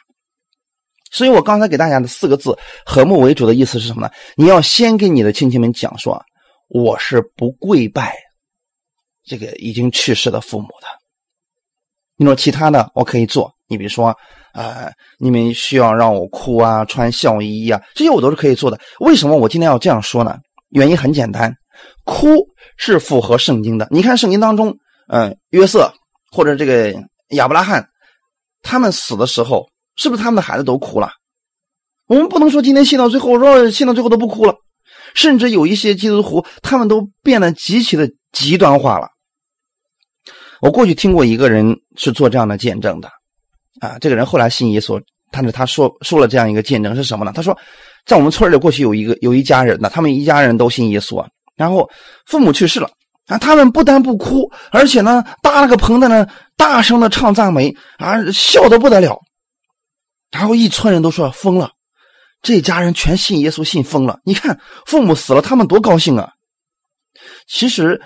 [1.12, 4.10] 所以我刚才给大家的四个字“和睦为主”的意思是什么呢？
[4.38, 6.24] 你要先跟你的亲戚们讲说，
[6.69, 8.15] 我是不跪拜
[9.25, 10.88] 这个已经去世的父母的。
[12.15, 14.15] 你说其他的我可以做，你比如说，
[14.53, 18.79] 呃，你们需要让我哭啊、穿孝衣啊，这些我都是可以做的。
[18.99, 20.38] 为什么我今天要这样说呢？
[20.69, 21.53] 原因很简单，
[22.03, 23.88] 哭是符合圣经的。
[23.91, 24.75] 你看圣经当中，
[25.07, 25.93] 嗯，约瑟
[26.31, 26.93] 或者这个
[27.29, 27.88] 亚伯拉罕，
[28.62, 29.67] 他们死的时候。
[29.95, 31.12] 是不是他们的孩子都哭了？
[32.07, 34.55] 我们不能说今天信到最后，说信到最后都不哭了。
[35.13, 39.07] 甚至有一些基督徒，他们都变得极其的极端化了。
[40.63, 43.10] 我过去听过一个人是做这样的见证的，
[43.82, 44.97] 啊，这个人后来信耶稣，
[45.30, 47.34] 但是他说说了这样一个见证是什么呢？
[47.36, 47.54] 他说，
[48.06, 51.86] 在我们村里过去有一个有一家人呢，他们一家人都信耶稣啊，然后
[52.28, 52.89] 父母去世了
[53.28, 59.19] 啊，他们不但不哭，而且呢搭了个棚子呢，大声的唱赞美啊，笑得不得了。
[60.32, 61.71] 然后一村人都说疯了，
[62.41, 64.17] 这家人全信耶稣，信疯了。
[64.23, 66.32] 你看父母死了，他们多高兴啊！
[67.47, 68.02] 其实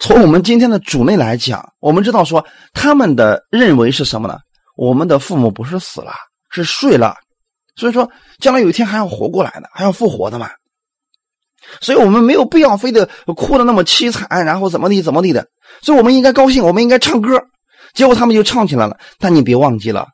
[0.00, 4.38] 从我们今天的主内来讲，我们知道说他们的认为是什么呢？
[4.74, 6.12] 我们的父母不是死了，
[6.50, 7.14] 是睡了，
[7.76, 10.50] 所以说将来有一天还要活过来的，还要复活的嘛。
[11.82, 15.46] 所以我们没有必要非得哭的那么凄惨，然后怎么地怎么地的。
[15.82, 17.38] 所以我们应该高兴，我们应该唱歌。
[17.92, 18.98] 结果他们就唱起来了。
[19.18, 20.08] 但你别忘记了。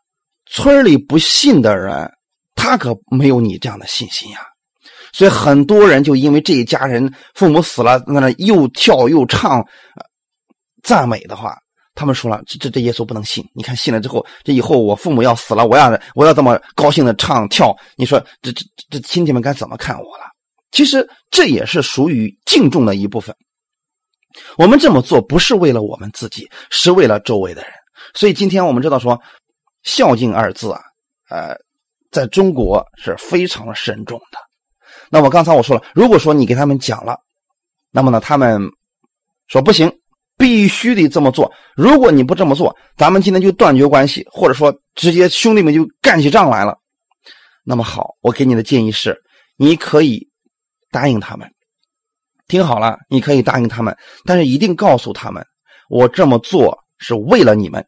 [0.51, 2.11] 村里不信的人，
[2.57, 4.41] 他可没有你这样的信心呀。
[5.17, 9.65] 所以很多人就因为这一家人父母死了，那又跳又唱，
[10.83, 11.57] 赞美的话，
[11.95, 13.43] 他们说了：这这这耶稣不能信。
[13.55, 20.25] 你看信了之后，这以后我父母要死了，我要我要这么高兴的唱跳，你说这这这亲戚们该怎么看我了？
[20.71, 23.35] 其实这也是属于敬重的一部分。
[24.59, 27.71] 我们这么做不是为了我们自己，是为了周围的人。
[28.15, 29.19] 所以今天我们知道说。
[29.83, 30.81] 孝敬二字啊，
[31.31, 31.55] 呃，
[32.11, 34.39] 在中国是非常慎重的。
[35.11, 37.19] 那么刚才我说了，如果说你给他们讲了，
[37.91, 38.61] 那么呢，他们
[39.49, 39.91] 说不行，
[40.37, 41.51] 必须得这么做。
[41.77, 46.79] 如果你不这么做，咱们今天就断绝关系，或者说直接兄弟们就干起仗来了。
[47.65, 49.21] 那么好，我给你的建议是，
[49.57, 50.29] 你可以
[50.91, 51.51] 答应他们。
[52.49, 55.45] 听好了，你可以答应他们，但是一定告诉他们，
[55.89, 57.85] 我这么做是为了你们。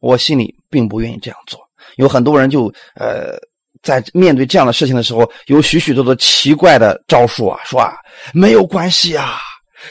[0.00, 1.58] 我心里并不愿意这样做，
[1.96, 3.38] 有很多人就呃，
[3.82, 7.94] 在面对这样的事情的时候，有许许多多奇怪的招数啊，说啊
[8.32, 9.38] 没有关系啊，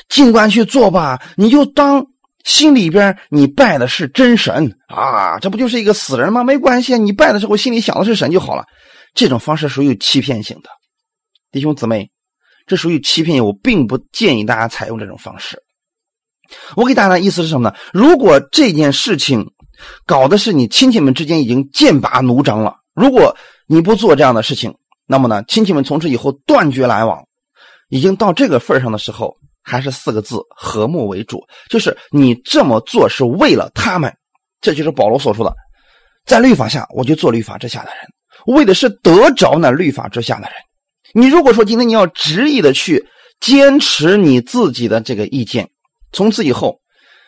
[0.09, 2.05] 尽管去做吧，你就当
[2.43, 6.43] 心里边你拜的是真神啊，这不就是一个死人吗？
[6.43, 8.63] 没关系，你拜的时候心里想的是神就好了。
[9.13, 10.69] 这种方式属于欺骗性的，
[11.51, 12.09] 弟兄姊妹，
[12.67, 15.57] 这属于欺骗，我并不建议大家采用这种方式。
[16.75, 17.75] 我给大家的意思是什么呢？
[17.93, 19.43] 如果这件事情，
[20.05, 22.75] 搞的是你亲戚们之间已经剑拔弩张了。
[22.93, 23.35] 如果
[23.67, 24.73] 你不做这样的事情，
[25.07, 27.23] 那么呢，亲戚们从此以后断绝来往。
[27.89, 31.43] 已经到这个份上的时候，还是四个字：和睦为主。
[31.69, 34.11] 就是你这么做是为了他们。
[34.59, 35.55] 这就是保罗所说的，
[36.25, 40.53] 在律法下，我就做律法之下的人，为的是得着那律法之下的人。
[41.13, 43.05] 你如果说今天你要执意的去
[43.39, 45.69] 坚持你自己的这个意见，
[46.11, 46.79] 从此以后，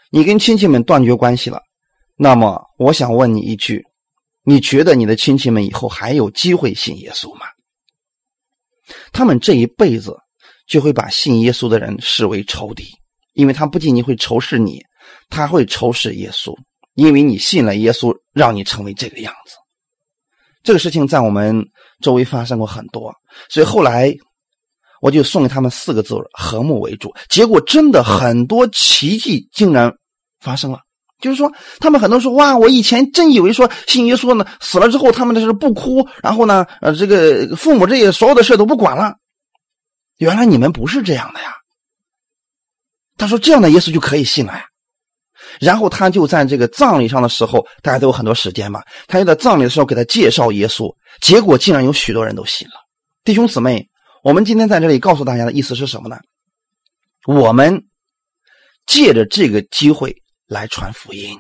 [0.10, 1.62] 你跟亲戚们断绝关系了。
[2.16, 3.86] 那么，我想问你一句：
[4.50, 7.48] 你觉得你的亲戚们以后还有机会信耶稣吗？
[9.12, 10.16] 他们这一辈子
[10.66, 12.86] 就会把信耶稣的人视为仇敌，
[13.34, 14.82] 因为他不仅仅会仇视你，
[15.28, 16.58] 他会仇视耶稣，
[16.94, 19.58] 因为你信了耶稣，让你成为这个样子。
[20.64, 21.62] 这个事情在我们
[22.02, 23.14] 周围发生过很多，
[23.50, 24.16] 所以后来
[25.02, 27.14] 我就送给他们四个字：和睦为主。
[27.30, 29.94] 结果真的很多奇迹竟然
[30.40, 30.80] 发生了。
[31.20, 39.16] 就是说，他们很多说哇，我以前真以为说信耶稣呢，死了之后他们这是不哭，然后呢，呃，这个父母这些所有的事都不管了。
[40.18, 41.56] 原来你们不是这样的呀。
[43.18, 44.64] 他说这样的耶稣就可以信了呀。
[45.60, 52.76] 然后他就在这个葬礼上的时候，大家都有很多时间嘛，他就在葬礼的时候给他介绍耶稣，结果竟然有许多人都信了。
[53.24, 53.88] 弟兄姊妹，
[54.24, 56.18] 我们今天在这里告诉大家的意思是什么呢？
[57.26, 57.86] 我们
[58.86, 60.16] 借着这个机会。
[60.48, 61.38] 来传福音，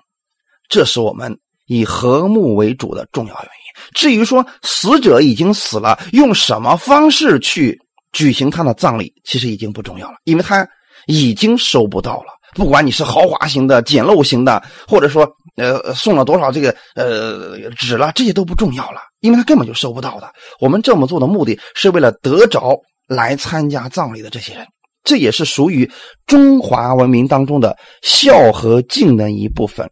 [0.69, 3.91] 这是我们以和睦为主的重要原因。
[3.93, 7.79] 至于说死者已经死了，用什么方式去
[8.11, 10.67] 举行他的葬礼，其实已经不重要了，因为他
[11.05, 12.33] 已经收不到了。
[12.53, 20.33] 不管你是豪华型的、简陋型的，或者说呃送了多少这个呃纸了，这些都不重要了，因为他根本就收不到的。
[20.59, 22.75] 我们这么做的目的是为了得着
[23.07, 24.65] 来参加葬礼的这些人。
[25.07, 25.89] 这也是属于
[26.25, 29.89] 中华文明当中的孝和敬的一部分。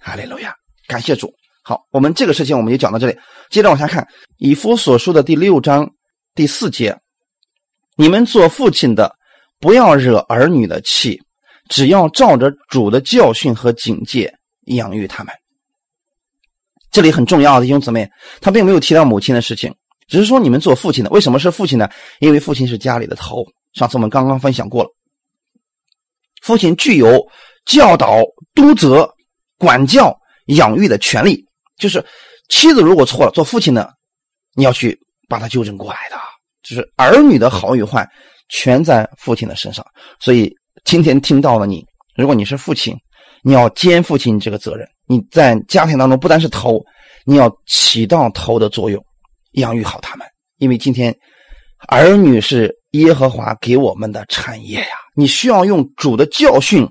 [0.00, 0.54] 哈利路亚，
[0.88, 1.30] 感谢主。
[1.62, 3.14] 好，我们这个事情我们就讲到这里，
[3.50, 5.86] 接着往下看，以夫所书的第六章
[6.34, 6.96] 第四节，
[7.96, 9.14] 你们做父亲的，
[9.60, 11.20] 不要惹儿女的气，
[11.68, 14.32] 只要照着主的教训和警戒
[14.68, 15.34] 养育他们。
[16.90, 18.08] 这里很重要的弟兄姊妹，
[18.40, 19.74] 他并没有提到母亲的事情，
[20.08, 21.86] 只是说你们做父亲的，为什么是父亲呢？
[22.20, 23.44] 因为父亲是家里的头。
[23.76, 24.90] 上次我们刚刚分享过了，
[26.42, 27.22] 父亲具有
[27.66, 28.22] 教导、
[28.54, 29.06] 督责、
[29.58, 31.44] 管教、养育的权利。
[31.76, 32.02] 就是
[32.48, 33.92] 妻子如果错了，做父亲的，
[34.54, 34.98] 你要去
[35.28, 36.16] 把他纠正过来的。
[36.62, 38.08] 就是儿女的好与坏，
[38.48, 39.84] 全在父亲的身上。
[40.18, 40.50] 所以
[40.84, 41.84] 今天听到了你，
[42.16, 42.96] 如果你是父亲，
[43.42, 44.88] 你要肩负起你这个责任。
[45.06, 46.82] 你在家庭当中不单是头，
[47.26, 49.04] 你要起到头的作用，
[49.52, 50.26] 养育好他们。
[50.56, 51.14] 因为今天
[51.88, 56.88] 儿女是耶和华给我们的产业呀，你需要用主的教训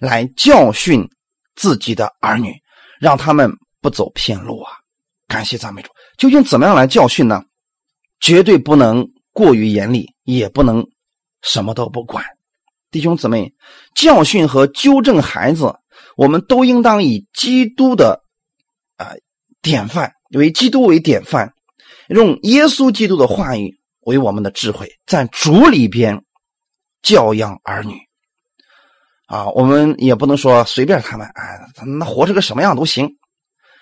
[0.00, 1.08] 来教训
[1.54, 2.52] 自己的儿女，
[3.00, 3.50] 让他们。
[3.82, 4.72] 不走偏路啊！
[5.28, 5.90] 感谢赞美主。
[6.18, 7.44] 究竟怎么样来教训呢？
[8.18, 10.84] 绝对不能过于严厉，也不能
[11.42, 12.24] 什么都不管。
[12.90, 13.52] 弟兄姊妹，
[13.94, 15.72] 教训和纠正孩子，
[16.16, 18.20] 我们都应当以基督的
[18.96, 19.12] 啊
[19.62, 21.52] 典范为基督为典范，
[22.08, 23.72] 用耶稣基督的话语
[24.06, 26.20] 为我们的智慧，在主里边
[27.02, 27.94] 教养儿女
[29.26, 29.48] 啊。
[29.50, 33.08] 我们也不能说随便他们，哎，那活成个什么样都行。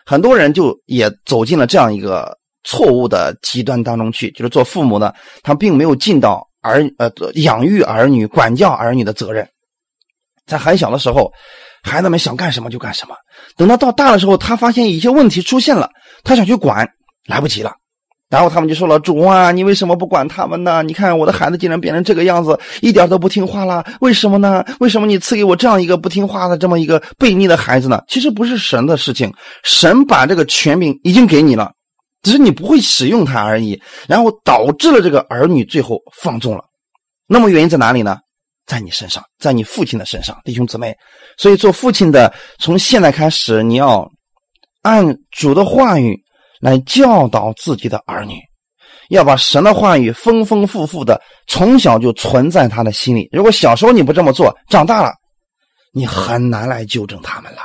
[0.05, 9.49] 很多人就也走进了这样一个错误的极端当中去，就是做父母的，他并没有尽到儿呃养育儿女、管教儿女的责任。
[10.47, 11.33] 在很小的时候，
[11.83, 13.15] 孩子们想干什么就干什么，
[13.57, 15.91] 等到到大的时候，他发现一些问题出现了，
[16.23, 16.87] 他想去管，
[17.27, 17.75] 来不及了。
[18.31, 20.83] 然后他们就说了：“主啊，你为什么不管他们呢？
[20.83, 24.65] 你看我的孩子竟然变成这个样子，一点都不听话了，为什么呢？
[24.81, 28.03] 为什么你赐给我这样一个不听话的这么一个悖逆的孩子呢？
[28.09, 31.71] 其实不是神的事情，神把这个权柄已经给你了，
[32.23, 36.65] 只是你不会使用它而已，然后导致了这个儿女最后放纵了。
[37.29, 38.17] 那么原因在哪里呢？
[38.67, 40.97] 在你身上，在你父亲的身上，弟兄姊妹。
[41.37, 44.11] 所以做父亲的，从现在开始，你要
[44.83, 46.19] 按主的话语。”
[46.65, 48.41] 来教导自己的儿女，
[49.11, 53.29] 要把神的话语丰丰富富的从小就存在他的心里。
[53.31, 55.13] 如果小时候你不这么做，长大了
[55.93, 57.61] 你很难来纠正他们了。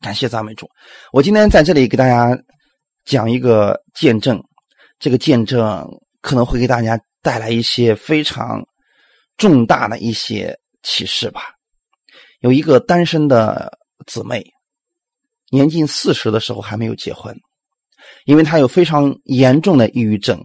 [0.00, 0.70] 感谢赞美主！
[1.12, 2.38] 我今天在这里给大家
[3.04, 4.40] 讲一个见证，
[5.00, 5.84] 这个见证
[6.20, 8.64] 可能会给大家带来一些非常
[9.36, 11.42] 重大的一些启示吧。
[12.38, 13.76] 有一个单身的
[14.06, 14.40] 姊妹。
[15.50, 17.36] 年近四十的时候还没有结婚，
[18.24, 20.40] 因为他有非常严重的抑郁症。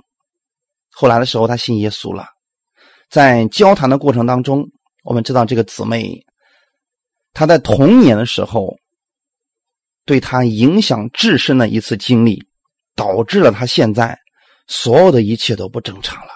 [0.92, 2.26] 后来的时候，他信耶稣了。
[3.08, 4.68] 在交谈的过程当中，
[5.04, 6.26] 我们知道这个姊妹，
[7.34, 8.76] 她在童年的时候，
[10.06, 12.44] 对她影响至深的一次经历，
[12.96, 14.18] 导致了她现在
[14.68, 16.32] 所有的一切都不正常了。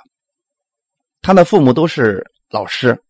[1.22, 3.02] 她的父母都是老师，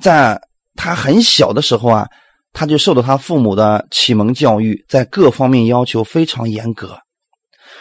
[0.00, 0.38] 在
[0.74, 2.06] 她很小的时候啊。
[2.52, 6.98] 他就受到他父母的启蒙教育，在各方面要求非常严格，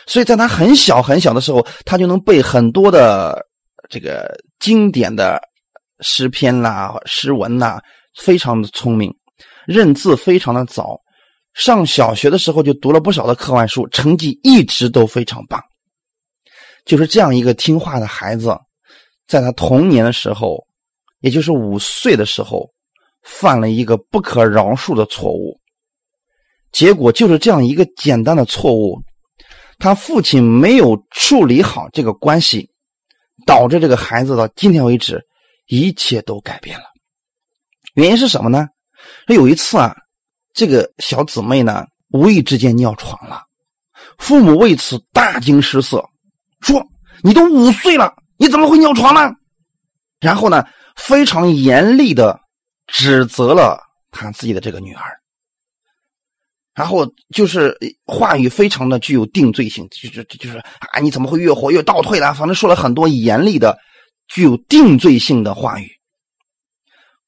[0.05, 3.43] 所以在他很小很小的时候，他就能背很多的
[3.89, 5.41] 这个经典的
[6.01, 7.80] 诗篇啦、诗文呐，
[8.15, 9.13] 非常的聪明，
[9.65, 10.99] 认字非常的早。
[11.55, 15.61] 上小学的时候就读了不少的课外书，成绩一直都非常棒。
[16.86, 18.55] 就是这样一个听话的孩子，
[19.28, 20.63] 在他童年的时候，
[21.22, 22.70] 也就是五岁的时候。
[23.32, 25.61] 犯了一个不可饶恕的错误，
[26.71, 28.99] 结果就是这样一个简单的错误，
[29.77, 32.69] 他父亲没有处理好这个关系，
[33.45, 35.23] 导致这个孩子到今天为止
[35.67, 36.86] 一切都改变了。
[37.93, 38.67] 原因是什么呢？
[39.27, 39.95] 说有一次啊，
[40.53, 43.43] 这个小姊妹呢无意之间尿床了，
[44.17, 46.03] 父母为此大惊失色，
[46.61, 46.84] 说
[47.23, 49.32] ：“你都五岁了，你怎么会尿床呢？”
[50.19, 50.65] 然后呢，
[50.95, 52.38] 非常严厉的。
[52.91, 53.79] 指责了
[54.11, 55.19] 他自己的这个女儿，
[56.73, 62.33] 然后就是话语非常的具有定罪性，就就就是啊，你怎么会越活越倒退了？
[62.33, 63.77] 反正说了很多严厉的、
[64.27, 65.87] 具有定罪性的话语。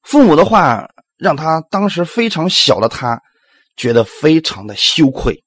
[0.02, 3.20] 父母的话让他当时非常小的他
[3.76, 5.40] 觉得非常的羞愧，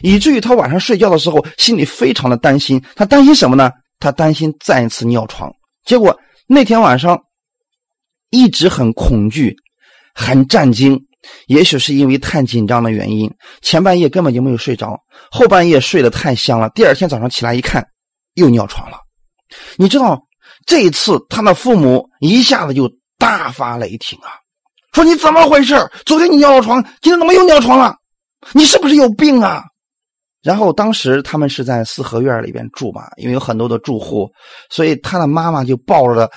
[0.00, 2.82] 以至于他晚上睡觉的时候心里非常的担心。
[2.96, 3.70] 他担心什么呢？
[4.00, 5.52] 他担心再一次尿床。
[5.84, 6.18] 结果
[6.48, 7.16] 那天晚上。
[8.30, 9.56] 一直很恐惧，
[10.14, 10.98] 很战惊，
[11.46, 13.30] 也许是因为太紧张的原因，
[13.62, 14.98] 前半夜根本就没有睡着，
[15.30, 16.68] 后半夜睡得太香了。
[16.70, 17.86] 第二天早上起来一看，
[18.34, 18.98] 又尿床了。
[19.76, 20.20] 你知道，
[20.66, 24.28] 这一次他的父母一下子就大发雷霆啊，
[24.92, 25.74] 说你怎么回事？
[26.04, 27.94] 昨天你尿了床，今天怎么又尿床了？
[28.52, 29.62] 你是不是有病啊？
[30.42, 34.30] 然后当时他们是在四合院里边住嘛，因为有很多的住户，
[34.70, 36.30] 所以他的妈妈就抱着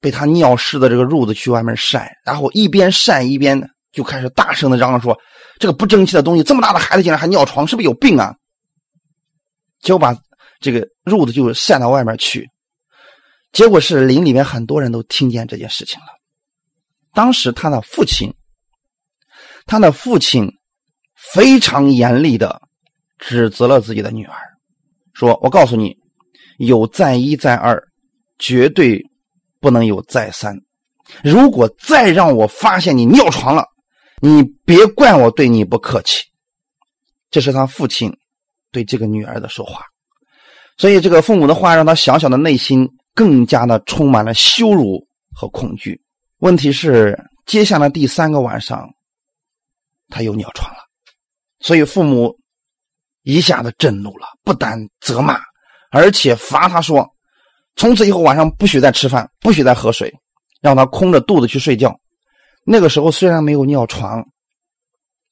[0.00, 3.60] 被他尿湿的这个褥子去外面晒，然后一边晒一边
[3.92, 5.16] 就开始大声的嚷嚷说
[5.58, 8.34] ：“这个不争气的东西，这么大的孩子竟然还尿床，是不是有病啊？”
[9.82, 10.16] 就把
[10.60, 12.48] 这个褥子就晒到外面去。
[13.52, 16.06] 结果是林里面很多人都听见这件事情了。
[17.12, 18.32] 当时他的父亲，
[19.66, 20.48] 他的父亲
[21.32, 22.62] 非常严厉的
[23.18, 24.36] 指责了自己的女儿，
[25.14, 25.96] 说：“我告诉你，
[26.58, 27.82] 有再一再二，
[28.38, 29.02] 绝对
[29.60, 30.56] 不能有再三。
[31.22, 33.64] 如果再让我发现你尿床了，
[34.20, 36.24] 你别怪我对你不客气。”
[37.30, 38.12] 这是他父亲
[38.72, 39.84] 对这个女儿的说话。
[40.76, 42.88] 所以，这个父母的话让他小小的内心。
[43.12, 45.04] 更加的充满了羞辱
[45.34, 46.00] 和恐惧。
[46.38, 48.88] 问题是，接下来第三个晚上，
[50.08, 50.78] 他又尿床了，
[51.58, 52.38] 所以父母
[53.22, 55.40] 一下子震怒了，不但责骂，
[55.90, 57.06] 而且罚他说
[57.76, 60.12] ：“从此以后晚上不许再吃饭，不许再喝水，
[60.60, 61.98] 让他空着肚子去睡觉。”
[62.64, 64.22] 那个时候虽然没有尿床，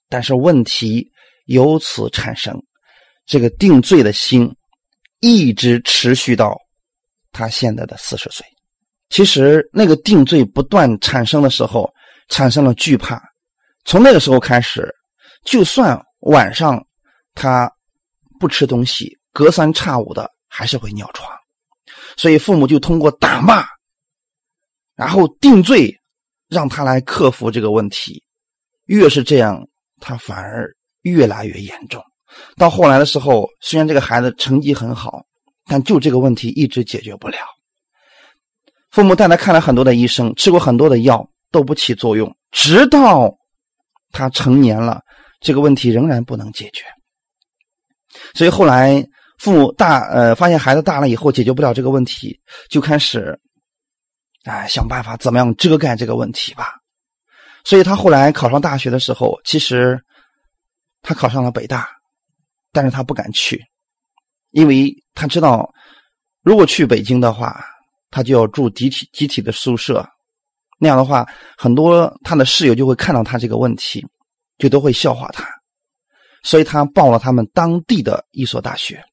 [0.09, 1.11] 但是问题
[1.45, 2.61] 由此产生，
[3.26, 4.51] 这个定罪的心
[5.20, 6.57] 一直持续到。
[7.30, 8.45] 他现在的四十岁，
[9.11, 11.89] 其实那个定罪不断产生的时候，
[12.30, 13.22] 产生了惧怕。
[13.84, 14.93] 从那个时候开始，
[15.45, 16.82] 就算晚上
[17.34, 17.70] 他
[18.41, 21.30] 不吃东西，隔三差五的还是会尿床。
[22.18, 23.64] 所以父母就通过打骂，
[24.94, 25.98] 然后定罪，
[26.48, 28.22] 让他来克服这个问题。
[28.84, 29.66] 越是这样，
[29.98, 32.04] 他反而越来越严重。
[32.58, 35.24] 到后来的时候，虽然这个孩子成绩很好。
[35.70, 37.36] 但就这个问题一直解决不了。
[38.90, 43.36] 父母带他看了很多的医生，吃过很多的药都不起作用，直到
[44.10, 45.02] 他成年了，
[45.40, 46.84] 这个问题仍然不能解决。
[48.32, 49.06] 所以后来
[49.39, 53.39] 父母大呃发现孩子大了以后解决不了这个问题，就开始
[54.45, 56.74] 哎想办法怎么样遮盖这个问题吧。
[57.64, 60.01] 所以他后来考上大学的时候，其实
[61.03, 61.89] 他考上了北大，
[62.72, 63.62] 但是他不敢去。
[64.51, 65.70] 因为他知道，
[66.43, 67.62] 如果去北京的话，
[68.11, 70.09] 他就要住集体集体的宿舍，
[70.78, 71.28] 那样的话，
[71.59, 74.03] 很多他的室友就会看到他这个问题，
[74.57, 75.47] 就都会笑话他，
[76.43, 79.05] 所以他报了他们当地的一所大学，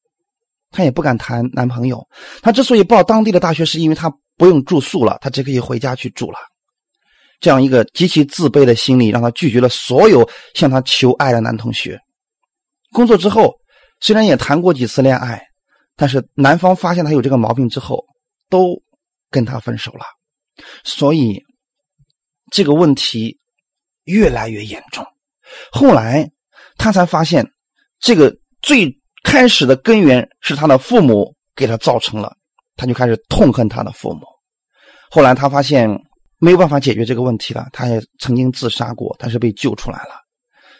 [0.76, 2.06] 她也不敢谈男朋友。
[2.42, 6.38] 她之所以报当地的大学，是因为她不用住宿了，她只可以回家去住了。
[7.40, 12.00] 这样一个极其自卑的心理，让她拒绝了所有向她求爱的男同学。
[12.92, 13.56] 工作之后。
[14.02, 15.42] 虽然也谈过几次恋爱，
[15.96, 18.06] 但是男方发现她有这个毛病之后，
[18.50, 18.76] 都
[19.32, 20.04] 跟她分手了。
[20.84, 21.42] 所以
[22.52, 23.40] 这个问题
[24.04, 25.04] 越来越严重。
[25.72, 26.30] 后来
[26.78, 27.50] 她才发现，
[27.98, 28.94] 这个最
[29.26, 32.34] 开始的根源是他的父母给他造成了，
[32.78, 34.22] 他就开始痛恨他的父母。
[35.10, 35.90] 后来他发现
[36.38, 40.12] 没有办法解决这个问题了，他也曾经自杀过，但是被救出来了。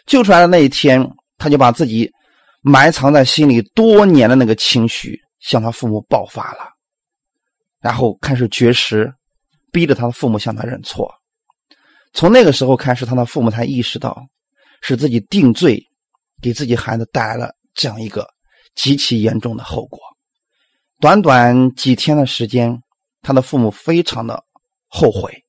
[0.06, 2.10] 救出来的那一天，他就把自己。
[2.62, 6.68] 埋藏在心里多年的那个情绪向他父母爆发了，
[7.80, 9.08] 然后开始绝食，
[9.70, 11.08] 逼着他的父母向他认错。
[12.12, 14.20] 从那个时候开始，他的父母才意识到
[14.82, 15.80] 是自己定罪，
[16.42, 18.26] 给自己孩子带来了这样一个
[18.76, 19.98] 极其严重的后果。
[21.00, 22.80] 短短几天的时间，
[23.22, 24.44] 他的父母非常的
[24.86, 25.44] 后悔，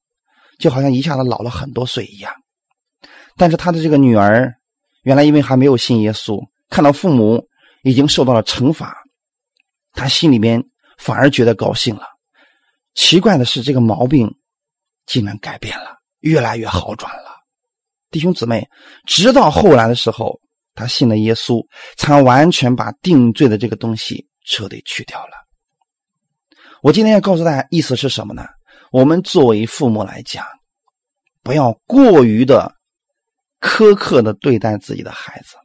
[0.57, 2.34] 就好像一下子老了很多岁一样。
[3.36, 4.51] 但是他的这个女儿，
[5.03, 6.43] 原来因为还没有信耶稣。
[6.69, 7.47] 看到父母
[7.84, 8.97] 已经受到了惩罚，
[9.93, 10.61] 他心里面
[10.97, 12.05] 反而觉得高兴了。
[12.93, 14.30] 奇怪的是，这个毛病
[15.05, 17.38] 竟然改变了，越来越好转了。
[18.09, 18.67] 弟兄姊妹，
[19.05, 20.41] 直到后来的时候，
[20.78, 21.65] 他信了耶稣，
[21.97, 25.32] 才完全把定罪的这个东西彻底去掉了。
[26.84, 28.45] 我今天要告诉大家，意思是什么呢？
[28.91, 30.45] 我们作为父母来讲，
[31.41, 32.71] 不要过于的
[33.59, 35.55] 苛刻的对待自己的孩子。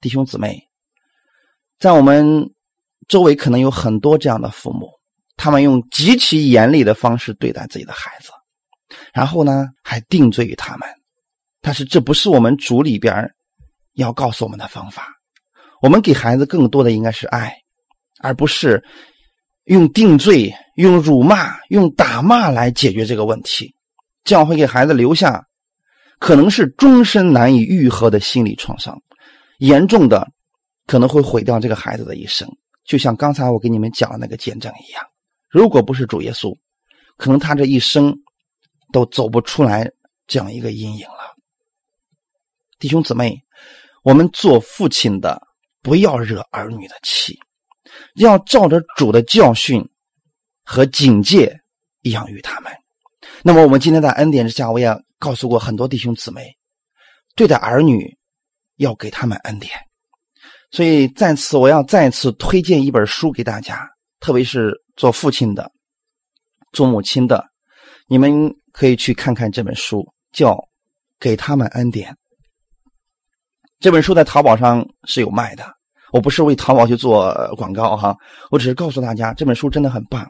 [0.00, 0.62] 弟兄姊妹，
[1.78, 2.50] 在我们
[3.08, 4.90] 周围可能有很多这样的父母，
[5.36, 8.30] 他们用极其严厉的方式对待自己的孩子，
[9.14, 10.86] 然后呢还定罪于他们。
[11.62, 13.30] 但是这不是我们主里边
[13.94, 15.08] 要告诉我们的方法。
[15.82, 17.54] 我们给孩子更多的应该是爱，
[18.20, 18.84] 而不是
[19.64, 23.74] 用定罪、用辱骂、用打骂来解决这个问题。
[24.24, 25.42] 这样会给孩子留下
[26.18, 29.00] 可能是终身难以愈合的心理创伤。
[29.58, 30.26] 严重的
[30.86, 32.48] 可能会毁掉这个孩子的一生，
[32.84, 35.02] 就像刚才我给你们讲的那个见证一样。
[35.48, 36.54] 如果不是主耶稣，
[37.16, 38.14] 可能他这一生
[38.92, 39.90] 都走不出来
[40.26, 41.36] 这样一个阴影了。
[42.78, 43.42] 弟兄姊妹，
[44.02, 45.40] 我们做父亲的
[45.82, 47.38] 不要惹儿女的气，
[48.14, 49.86] 要照着主的教训
[50.64, 51.60] 和警戒
[52.02, 52.72] 养育他们。
[53.42, 56.56] 那么，我们今天在恩典之下，我也告诉过很多弟兄姊妹，
[57.34, 58.16] 对待儿女
[58.76, 59.72] 要给他们恩典。
[60.70, 63.88] 所以，在此我要再次推荐一本书给大家，
[64.20, 65.70] 特别是做父亲的、
[66.72, 67.44] 做母亲的，
[68.06, 70.54] 你们可以去看看这本书，叫
[71.18, 72.12] 《给他们恩典》。
[73.80, 75.64] 这本书在淘宝上是有卖的，
[76.12, 78.14] 我不是为淘宝去做广告哈，
[78.50, 80.22] 我只是告诉大家，这本书真的很棒，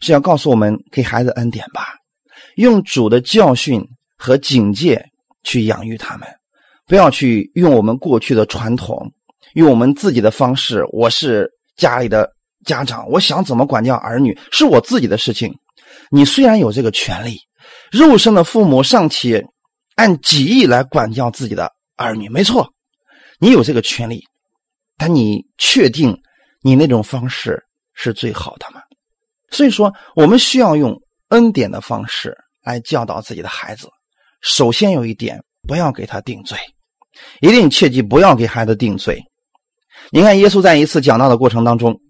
[0.00, 1.86] 是要告诉我们给孩子恩典吧。
[2.56, 3.80] 用主的教训
[4.18, 5.00] 和警戒
[5.44, 6.28] 去养育他们，
[6.84, 9.08] 不要去用我们过去的传统，
[9.54, 10.84] 用我们自己的方式。
[10.90, 12.28] 我是家里的
[12.66, 15.54] 家长，我想怎么管教儿女是我自己的事情。
[16.10, 17.38] 你虽然有这个权利，
[17.92, 19.44] 肉身的父母尚且
[19.94, 22.72] 按己意来管教自己的儿女，没错，
[23.38, 24.22] 你有这个权利，
[24.96, 26.16] 但你确定
[26.62, 27.62] 你那种方式
[27.94, 28.80] 是最好的吗？
[29.50, 32.36] 所以说，我们需要用恩典的方式。
[32.64, 33.90] 来教导自己的孩子，
[34.40, 35.38] 首先有一点，
[35.68, 36.56] 不要给他定罪，
[37.42, 39.22] 一定切记不要给孩子定罪。
[40.10, 42.00] 你看，耶稣在一次讲道的过程当中，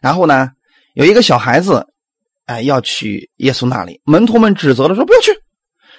[0.00, 0.48] 然后呢，
[0.94, 1.86] 有一个小孩子，
[2.46, 5.32] 哎，要去耶稣那里，门徒们指责了，说不要去。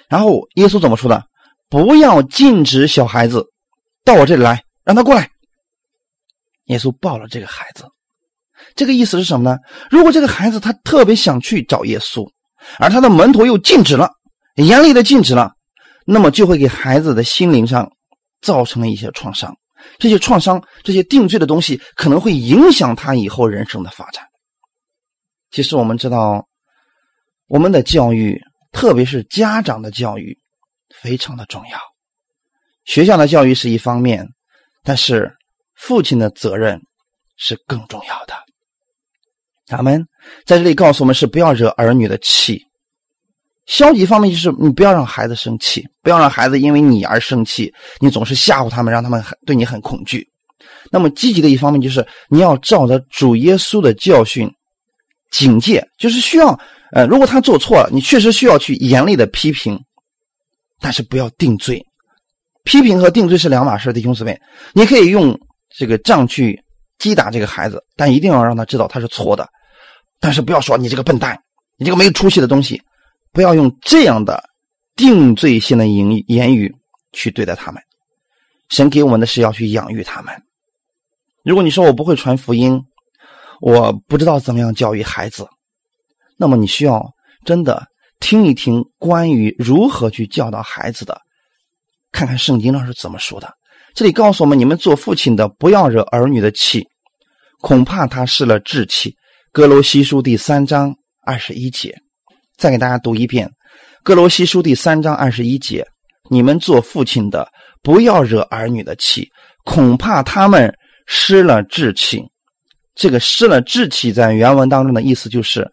[0.08, 1.24] 然后耶稣怎么说的？
[1.72, 3.46] 不要禁止小孩子
[4.04, 5.30] 到我这里来，让他过来。
[6.64, 7.86] 耶稣抱了这个孩子，
[8.74, 9.58] 这个意思是什么呢？
[9.90, 12.30] 如果这个孩子他特别想去找耶稣。
[12.78, 14.10] 而他的门徒又禁止了，
[14.56, 15.54] 严厉的禁止了，
[16.04, 17.90] 那么就会给孩子的心灵上
[18.42, 19.56] 造成了一些创伤。
[19.98, 24.22] 这些创伤、这些定罪的东西，可能会影响他以后人生的发展。
[25.50, 26.46] 其实我们知道，
[27.48, 28.38] 我们的教育，
[28.72, 30.38] 特别是家长的教育，
[31.02, 31.78] 非常的重要。
[32.84, 34.26] 学校的教育是一方面，
[34.84, 35.30] 但是
[35.74, 36.80] 父亲的责任
[37.36, 38.34] 是更重要的。
[39.66, 40.06] 咱们
[40.44, 42.62] 在这里告诉我们是不要惹儿女的气。
[43.66, 50.28] 消极方面就是你不要让孩子生气，不要让孩子因为你而生气，你总是吓唬他们，让他们很对你很恐惧。
[50.90, 54.52] 那么积极的一方面就是你要照着主耶稣的教训
[55.30, 56.58] 警戒，就是需要
[56.92, 59.80] 呃，如果他做错了，你确实需要去严厉的批评，
[60.82, 61.82] 但是不要定罪。
[62.64, 64.38] 批评和定罪是两码事，弟兄姊妹，
[64.74, 65.34] 你可以用
[65.70, 66.62] 这个杖去。
[66.98, 69.48] 击打这个孩子，但一定要让他知道他是错的。
[70.20, 71.36] 但是不要说你这个笨蛋，
[71.76, 72.80] 你这个没有出息的东西，
[73.32, 74.40] 不要用这样的
[74.94, 76.72] 定罪性的言言语
[77.12, 77.82] 去对待他们。
[78.68, 80.32] 神给我们的是要去养育他们。
[81.42, 82.80] 如果你说我不会传福音，
[83.60, 85.44] 我不知道怎么样教育孩子，
[86.36, 87.04] 那么你需要
[87.44, 87.84] 真的
[88.22, 91.20] 听一听关于如何去教导孩子的，
[92.12, 93.52] 看看圣经上是怎么说的。
[93.94, 96.86] 这里告诉我们：你们做父亲的不要惹儿女的气。
[97.60, 99.14] 恐怕他失了志气。
[99.52, 100.92] 哥罗西书第三章
[101.24, 101.96] 二十一节，
[102.56, 103.48] 再给大家读一遍。
[104.02, 105.86] 哥罗西书第三章二十一节：
[106.28, 107.46] 你们做父亲的，
[107.80, 109.28] 不要惹儿女的气，
[109.64, 110.72] 恐怕他们
[111.06, 112.20] 失了志气。
[112.96, 115.64] 这个失了志气，在原文当中的意思就是，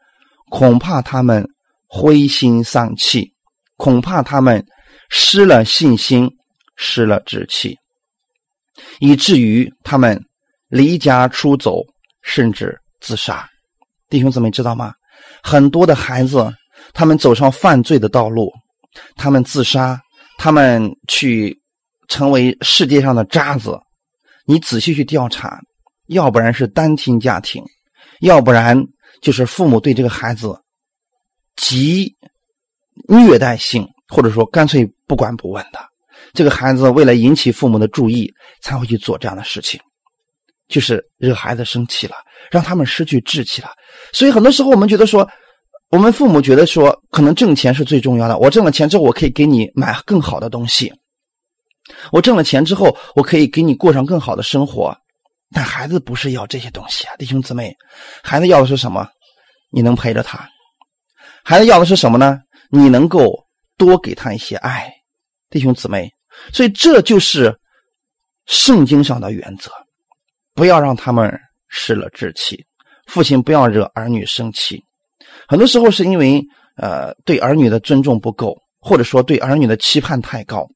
[0.51, 1.43] 恐怕他们
[1.89, 3.33] 灰心丧气，
[3.75, 4.65] 恐怕他们
[5.09, 6.29] 失了信心，
[6.77, 7.75] 失了志气，
[8.99, 10.23] 以至于他们。
[10.71, 11.81] 离家出走，
[12.21, 13.49] 甚至自杀，
[14.07, 14.93] 弟兄姊妹知道吗？
[15.41, 16.47] 很多的孩子，
[16.93, 18.51] 他们走上犯罪的道路，
[19.15, 19.99] 他们自杀，
[20.37, 21.59] 他们去
[22.07, 23.75] 成为世界上的渣子。
[24.45, 25.59] 你仔细去调查，
[26.09, 27.63] 要不然是单亲家庭，
[28.21, 28.79] 要不然
[29.23, 30.55] 就是父母对这个孩子
[31.59, 32.15] 极
[33.09, 35.79] 虐待性，或者说干脆不管不问的。
[36.33, 38.31] 这个孩子为了引起父母的注意，
[38.61, 39.79] 才会去做这样的事情。
[40.67, 42.15] 就是惹孩子生气了，
[42.51, 43.69] 让他们失去志气了。
[44.13, 45.27] 所以很多时候我们觉得说，
[45.89, 48.37] 我们父母觉得说，可能挣钱是最重要的。
[48.37, 50.93] 我挣了钱之后，我可以给你买更好的东西。
[52.11, 54.95] 我挣了钱之后，我可以给你过上更好的生活。
[55.51, 57.75] 但孩子不是要这些东西啊，弟兄姊妹，
[58.23, 59.07] 孩子要的是什么？
[59.71, 60.47] 你能陪着他。
[61.43, 62.39] 孩子要的是什么呢？
[62.69, 63.45] 你能够
[63.77, 64.91] 多给他一些爱，
[65.49, 66.09] 弟兄姊妹。
[66.53, 67.53] 所以这就是
[68.45, 69.71] 圣经上的原则。
[70.53, 71.31] 不要让他们
[71.67, 72.65] 失了志气，
[73.07, 74.83] 父亲不要惹儿女生气。
[75.47, 76.43] 很多时候是因为
[76.75, 80.67] 呃对儿女的尊重不够，或者说对儿女的期盼太高。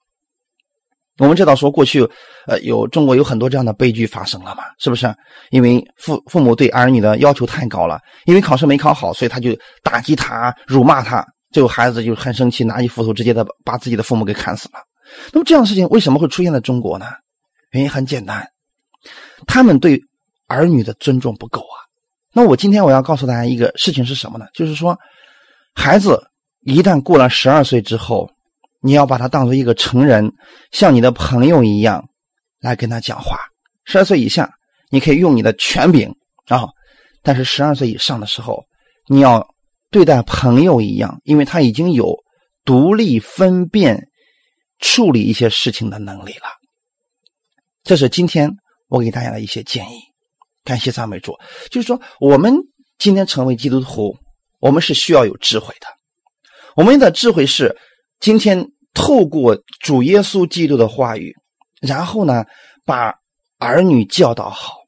[1.20, 2.01] 我们知道说过去
[2.47, 5.14] 呃有中国有很多这样的悲剧发生了嘛，是不是？
[5.51, 14.80] 因为父父母对儿女的要求太高了，因为考试没考好，所以他就打击他、辱骂他，最后孩子就很生气，拿起斧头直接的把自己的父母给砍死了。
[15.32, 17.05] 那么这样的事情为什么会出现在中国呢？
[17.72, 18.47] 原因很简单，
[19.45, 19.99] 他们对
[20.47, 21.78] 儿女的尊重不够啊。
[22.34, 24.45] 那我今天我要告诉大家一个事情是什么呢？
[24.53, 24.97] 就是说，
[25.76, 26.20] 孩子
[26.61, 28.28] 一旦过了十二岁之后，
[28.84, 30.30] 你要把他当做一个成人，
[30.72, 32.04] 像你的朋友一样
[32.60, 33.40] 来跟他讲话。
[33.86, 34.54] 十二岁以下，
[34.90, 36.14] 你可以用你的权柄
[36.48, 36.68] 啊，
[37.22, 38.64] 但是十二岁以上的时候，
[39.08, 39.48] 你要
[39.90, 42.14] 对待朋友一样，因为他已经有
[42.66, 44.10] 独立分辨、
[44.80, 46.48] 处理一些事情的能力了。
[47.84, 48.50] 这是今天
[48.90, 50.00] 我给大家的一些建议。
[50.66, 51.38] 感谢赞美主，
[51.70, 52.56] 就是说，我们
[52.98, 54.18] 今天成为基督徒，
[54.60, 55.88] 我们是需要有智慧的。
[56.78, 57.76] 我们的智慧是
[58.20, 61.36] 今天透过主耶稣基督的话语，
[61.82, 62.45] 然后呢，
[62.86, 63.14] 把
[63.57, 64.80] 儿女教导好，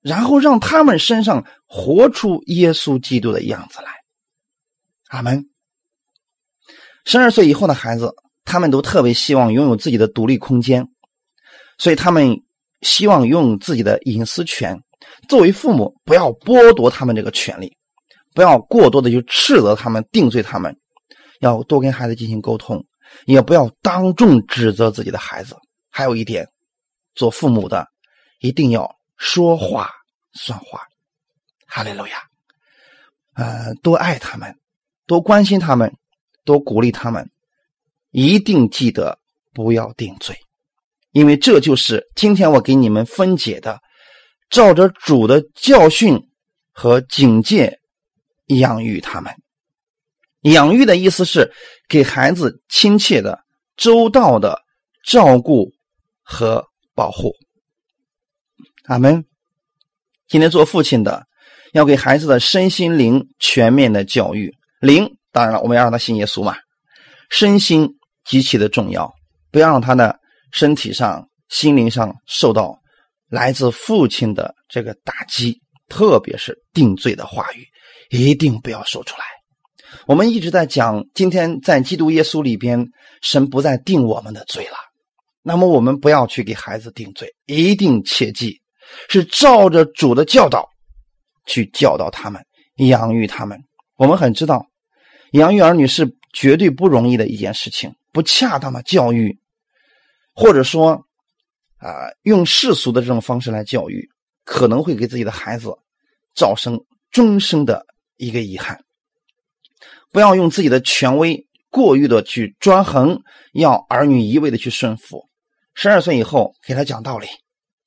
[0.00, 3.90] 然后让他们身上活出耶稣基督的样子来。
[5.08, 5.48] 阿门。
[7.04, 10.88] 十二岁以后的孩子，他们都特别希望拥有自己的独立空间，
[11.78, 12.42] 所以他们。
[12.82, 14.78] 希望拥有自己的隐私权，
[15.30, 17.74] 作为父母，不要剥夺他们这个权利，
[18.34, 20.78] 不要过多的去斥责他们、定罪他们，
[21.40, 22.84] 要多跟孩子进行沟通，
[23.26, 25.56] 也不要当众指责自己的孩子。
[25.90, 26.46] 还有一点，
[27.14, 27.86] 做父母的
[28.40, 29.90] 一定要说话
[30.32, 30.82] 算话。
[31.66, 32.18] 哈利路亚！
[33.34, 34.54] 呃，多爱他们，
[35.06, 35.94] 多关心他们，
[36.44, 37.28] 多鼓励他们，
[38.10, 39.18] 一定记得
[39.52, 40.36] 不要定罪。
[41.12, 43.80] 因为这就是今天我给你们分解的，
[44.50, 46.18] 照着主的教训
[46.72, 47.80] 和警戒
[48.46, 49.32] 养育他们。
[50.52, 51.52] 养育的意思是
[51.88, 53.38] 给孩子亲切的、
[53.76, 54.60] 周到的
[55.04, 55.70] 照顾
[56.22, 57.32] 和保护。
[58.84, 59.24] 阿门。
[60.28, 61.26] 今天做父亲的
[61.72, 64.52] 要给孩子的身心灵全面的教育。
[64.80, 66.56] 灵当然了，我们要让他信耶稣嘛。
[67.30, 67.88] 身心
[68.24, 69.12] 极其的重要，
[69.50, 70.18] 不要让他的。
[70.52, 72.80] 身体上、心灵上受到
[73.28, 77.66] 来自父亲的这个打击，特别是定罪的话语，
[78.08, 79.24] 一定不要说出来。
[80.06, 82.86] 我们一直在讲，今天在基督耶稣里边，
[83.22, 84.76] 神不再定我们的罪了。
[85.42, 88.60] 那么我们不要去给孩子定罪，一定切记
[89.08, 90.68] 是照着主的教导
[91.44, 92.40] 去教导他们、
[92.76, 93.58] 养育他们。
[93.96, 94.64] 我们很知道，
[95.32, 99.36] 养育儿女是绝对不容易的一件事情，不恰当的教育。
[100.36, 100.92] 或者说，
[101.78, 104.08] 啊，用世俗的这种方式来教育，
[104.44, 105.68] 可能会给自己的孩子
[106.36, 106.78] 造成
[107.10, 107.84] 终生的
[108.18, 108.78] 一个遗憾。
[110.16, 113.20] 不要用自己的权威过于的去专横，
[113.52, 115.22] 要儿女一味的去顺服。
[115.74, 117.26] 十二岁以后给他讲道理，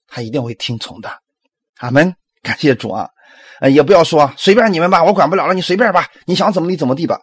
[0.05, 1.09] 他一定会听从的。
[1.79, 3.09] 阿门，感谢主啊！
[3.61, 7.19] 呃，也不要说随便你们吧，我管不了了，你随便吧，你想怎么地怎么地吧，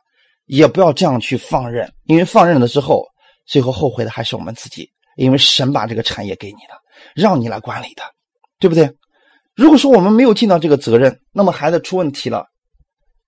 [0.47, 3.07] 也不要这样去放任，因为放任了之后，
[3.47, 4.91] 最后后悔的还是我们自己。
[5.15, 6.75] 因为神把这个产业给你的，
[7.15, 8.03] 让你来管理的，
[8.59, 8.93] 对不对？
[9.55, 12.45] 如果说我们没有尽到这个责任，那么孩子出问题了，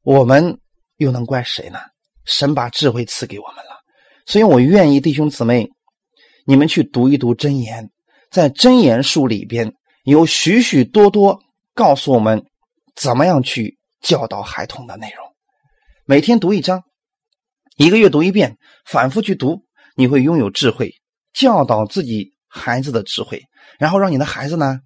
[0.03, 0.59] 我们
[0.99, 1.79] 又能怪谁呢？
[2.25, 3.81] 神把智慧赐给我们了，
[4.27, 5.67] 所以我愿意弟兄姊妹，
[6.45, 7.89] 你们去读一读真言，
[8.31, 9.73] 在真言书里边
[10.05, 11.41] 有许许多多
[11.75, 12.45] 告诉我们
[12.95, 15.25] 怎么样去教导孩童的内容。
[16.05, 16.83] 每天读一章，
[17.77, 19.63] 一个月读一遍，反复去读，
[19.95, 20.93] 你会拥有智慧。
[21.33, 23.41] 教导自己孩子的智慧，
[23.79, 24.81] 然后让你的孩子呢，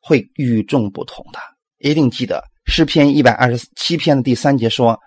[0.00, 1.38] 会与众不同的。
[1.78, 4.98] 一定记得诗篇一百二十七篇的第三节说：“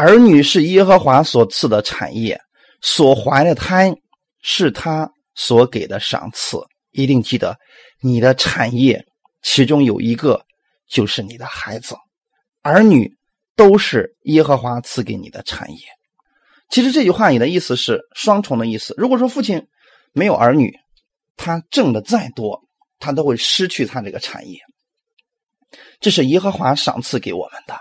[0.00, 2.40] 儿女是耶和华所赐的产业，
[2.80, 3.94] 所怀的胎
[4.40, 6.56] 是他所给的赏赐。”
[6.92, 7.54] 一定记得，
[8.00, 9.04] 你的产业
[9.42, 10.42] 其中有一个
[10.88, 11.94] 就是你的孩子，
[12.62, 13.14] 儿女
[13.54, 15.78] 都是耶和华赐给你的产业。
[16.70, 18.94] 其实这句话你的意思是双重的意思。
[18.96, 19.68] 如果说父亲，
[20.12, 20.74] 没有儿女，
[21.36, 22.58] 他挣的再多，
[22.98, 24.58] 他都会失去他这个产业。
[26.00, 27.78] 这是耶和华赏赐给我们的，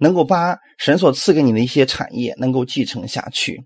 [0.00, 3.62] 能够把神所赐给你的一些产业能够继承下去。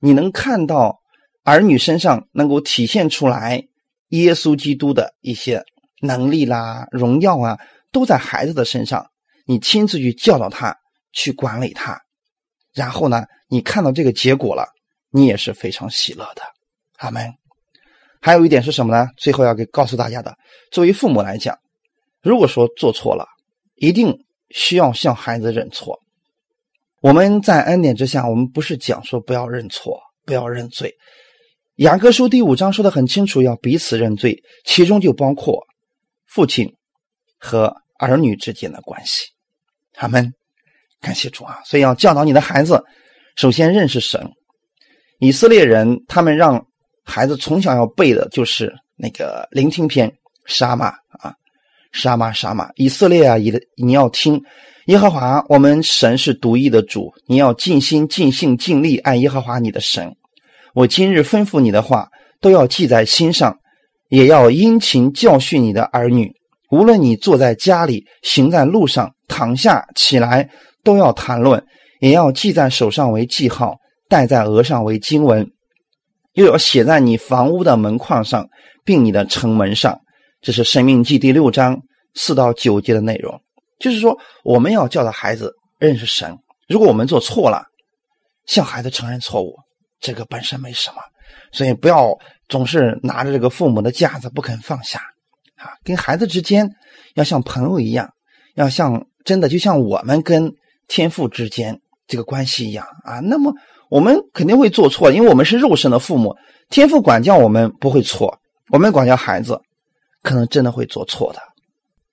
[0.00, 0.98] 你能看到
[1.44, 3.62] 儿女身上能够体现出来
[4.08, 5.62] 耶稣基督的一些
[6.00, 7.58] 能力啦、荣耀啊，
[7.92, 9.06] 都在孩子的身上。
[9.46, 10.76] 你亲自去教导他，
[11.12, 12.00] 去管理他，
[12.74, 14.66] 然后呢，你看到这个结果了，
[15.10, 16.42] 你也是非常喜乐的。
[16.98, 17.32] 阿门。
[18.20, 19.08] 还有一点是什么呢？
[19.16, 20.36] 最后要给告诉大家的，
[20.72, 21.56] 作为父母来讲，
[22.22, 23.24] 如果说做错了，
[23.76, 26.00] 一定需要向孩子认错。
[27.00, 30.94] 我们在恩典之下，我们不是讲说不要认错、不要认罪。
[31.76, 35.62] 雅各书第五章说的很清楚，要彼此认罪，其中就包括
[36.24, 36.74] 父亲
[37.38, 39.26] 和儿女之间的关系。
[39.92, 40.32] 他们
[41.00, 41.60] 感谢主啊！
[41.64, 42.82] 所以要教导你的孩子，
[43.36, 44.32] 首先认识神。
[45.18, 46.66] 以色列人他们让
[47.04, 50.10] 孩子从小要背的就是那个聆听篇，
[50.46, 50.88] 沙马
[51.18, 51.34] 啊，
[51.96, 54.40] 沙马沙马，以色列啊，你的你要听
[54.86, 60.14] 耶和华，我们神是独一的主，你要尽心尽性尽力爱耶和华你的神。
[60.74, 62.06] 我今日吩咐你的话，
[62.40, 63.56] 都要记在心上，
[64.10, 66.30] 也要殷勤教训你的儿女。
[66.70, 70.48] 无论你坐在家里，行在路上，躺下起来，
[70.84, 71.64] 都要谈论，
[72.00, 73.74] 也要记在手上为记号，
[74.08, 75.48] 戴在额上为经文，
[76.34, 78.46] 又要写在你房屋的门框上，
[78.84, 79.98] 并你的城门上。
[80.42, 81.80] 这是《生命记》第六章
[82.16, 83.40] 四到九节的内容。
[83.78, 86.36] 就是说，我们要教导孩子认识神。
[86.66, 87.62] 如果我们做错了，
[88.46, 89.54] 向孩子承认错误。
[89.98, 90.96] 这个本身没什么，
[91.52, 92.14] 所以不要
[92.48, 95.00] 总是拿着这个父母的架子不肯放下
[95.56, 95.72] 啊！
[95.82, 96.68] 跟孩子之间
[97.14, 98.06] 要像朋友一样，
[98.56, 100.52] 要像真的就像我们跟
[100.86, 103.20] 天父之间这个关系一样啊。
[103.20, 103.52] 那么
[103.88, 106.36] 我们肯定会做错，因为我们是肉身的父母，
[106.68, 108.38] 天父管教我们不会错，
[108.70, 109.58] 我们管教孩子
[110.22, 111.40] 可能真的会做错的。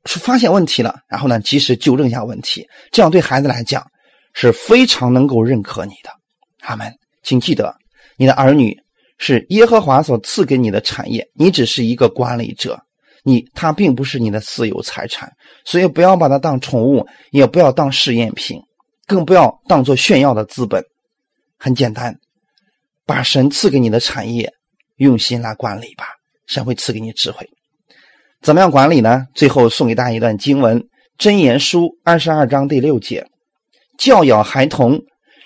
[0.05, 3.85] 是发现问题了，然后呢及时纠正一下问题，这样对孩子来讲
[4.33, 6.09] 是非常能够认可你的。
[6.59, 6.93] 他们。
[7.25, 7.73] 请记得，
[8.17, 8.77] 你的儿女
[9.17, 12.77] 是耶和华所赐给你的产业，你只是一个管理者，
[13.23, 15.31] 你他并不是你的私有财产，
[15.63, 18.59] 所以不要把它当宠物，也不要当试验品，
[19.07, 20.83] 更不要当做炫耀的资本。
[21.57, 22.13] 很简单，
[23.05, 24.51] 把神赐给你的产业
[24.97, 26.05] 用心来管理吧，
[26.45, 27.47] 神会赐给你智慧。
[28.43, 29.25] 怎么样管理呢？
[29.33, 30.77] 最后送给大家一段经文，
[31.17, 33.25] 《箴言书》二十二章第六节：
[33.97, 35.01] 教养孩童，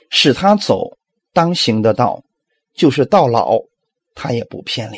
[0.10, 0.98] 使他走。
[1.32, 2.20] 当行的道，
[2.74, 3.60] 就是到老，
[4.16, 4.98] 他也不偏离。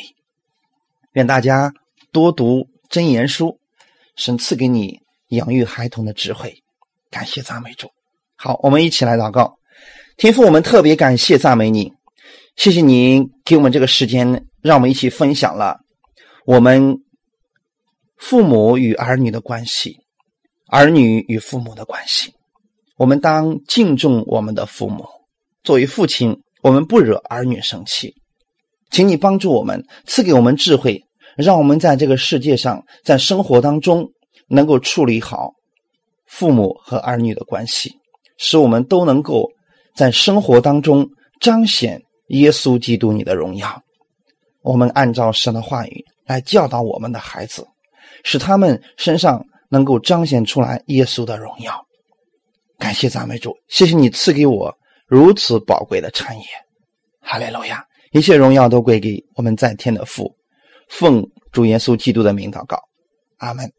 [1.12, 1.70] 愿大家
[2.12, 3.58] 多读真言书，
[4.16, 4.98] 神赐给你
[5.28, 6.54] 养育孩童的智慧。
[7.10, 7.90] 感谢赞美主。
[8.36, 9.54] 好，我们一起来祷告。
[10.16, 11.92] 天父，我们特别感谢赞美你，
[12.56, 15.76] 谢谢你给我们这个时间，让我们一起分享了
[16.46, 16.96] 我们
[18.20, 19.96] 父母与儿女的关系，
[20.68, 22.30] 儿女与父母的关系。
[22.98, 25.06] 我们当敬重我们的父母。
[25.64, 28.14] 作为父亲，我们不惹儿女生气，
[28.90, 31.02] 请你帮助我们，赐给我们智慧，
[31.34, 34.06] 让我们在这个世界上，在生活当中
[34.48, 35.54] 能够处理好
[36.26, 37.90] 父母和儿女的关系，
[38.36, 39.50] 使我们都能够
[39.96, 41.08] 在生活当中
[41.40, 43.82] 彰显耶稣基督你的荣耀。
[44.60, 47.66] 我们按照神的话语来教导我们的孩子，
[48.24, 51.74] 使他们身上能够彰显出来耶稣的荣耀。
[52.78, 54.74] 感谢赞美主，谢谢你赐给我。
[55.06, 56.44] 如此宝贵的产业，
[57.20, 57.84] 哈利路亚！
[58.12, 60.34] 一切荣耀都归给我们在天的父，
[60.88, 62.80] 奉主耶稣基督的名祷告，
[63.38, 63.70] 阿门。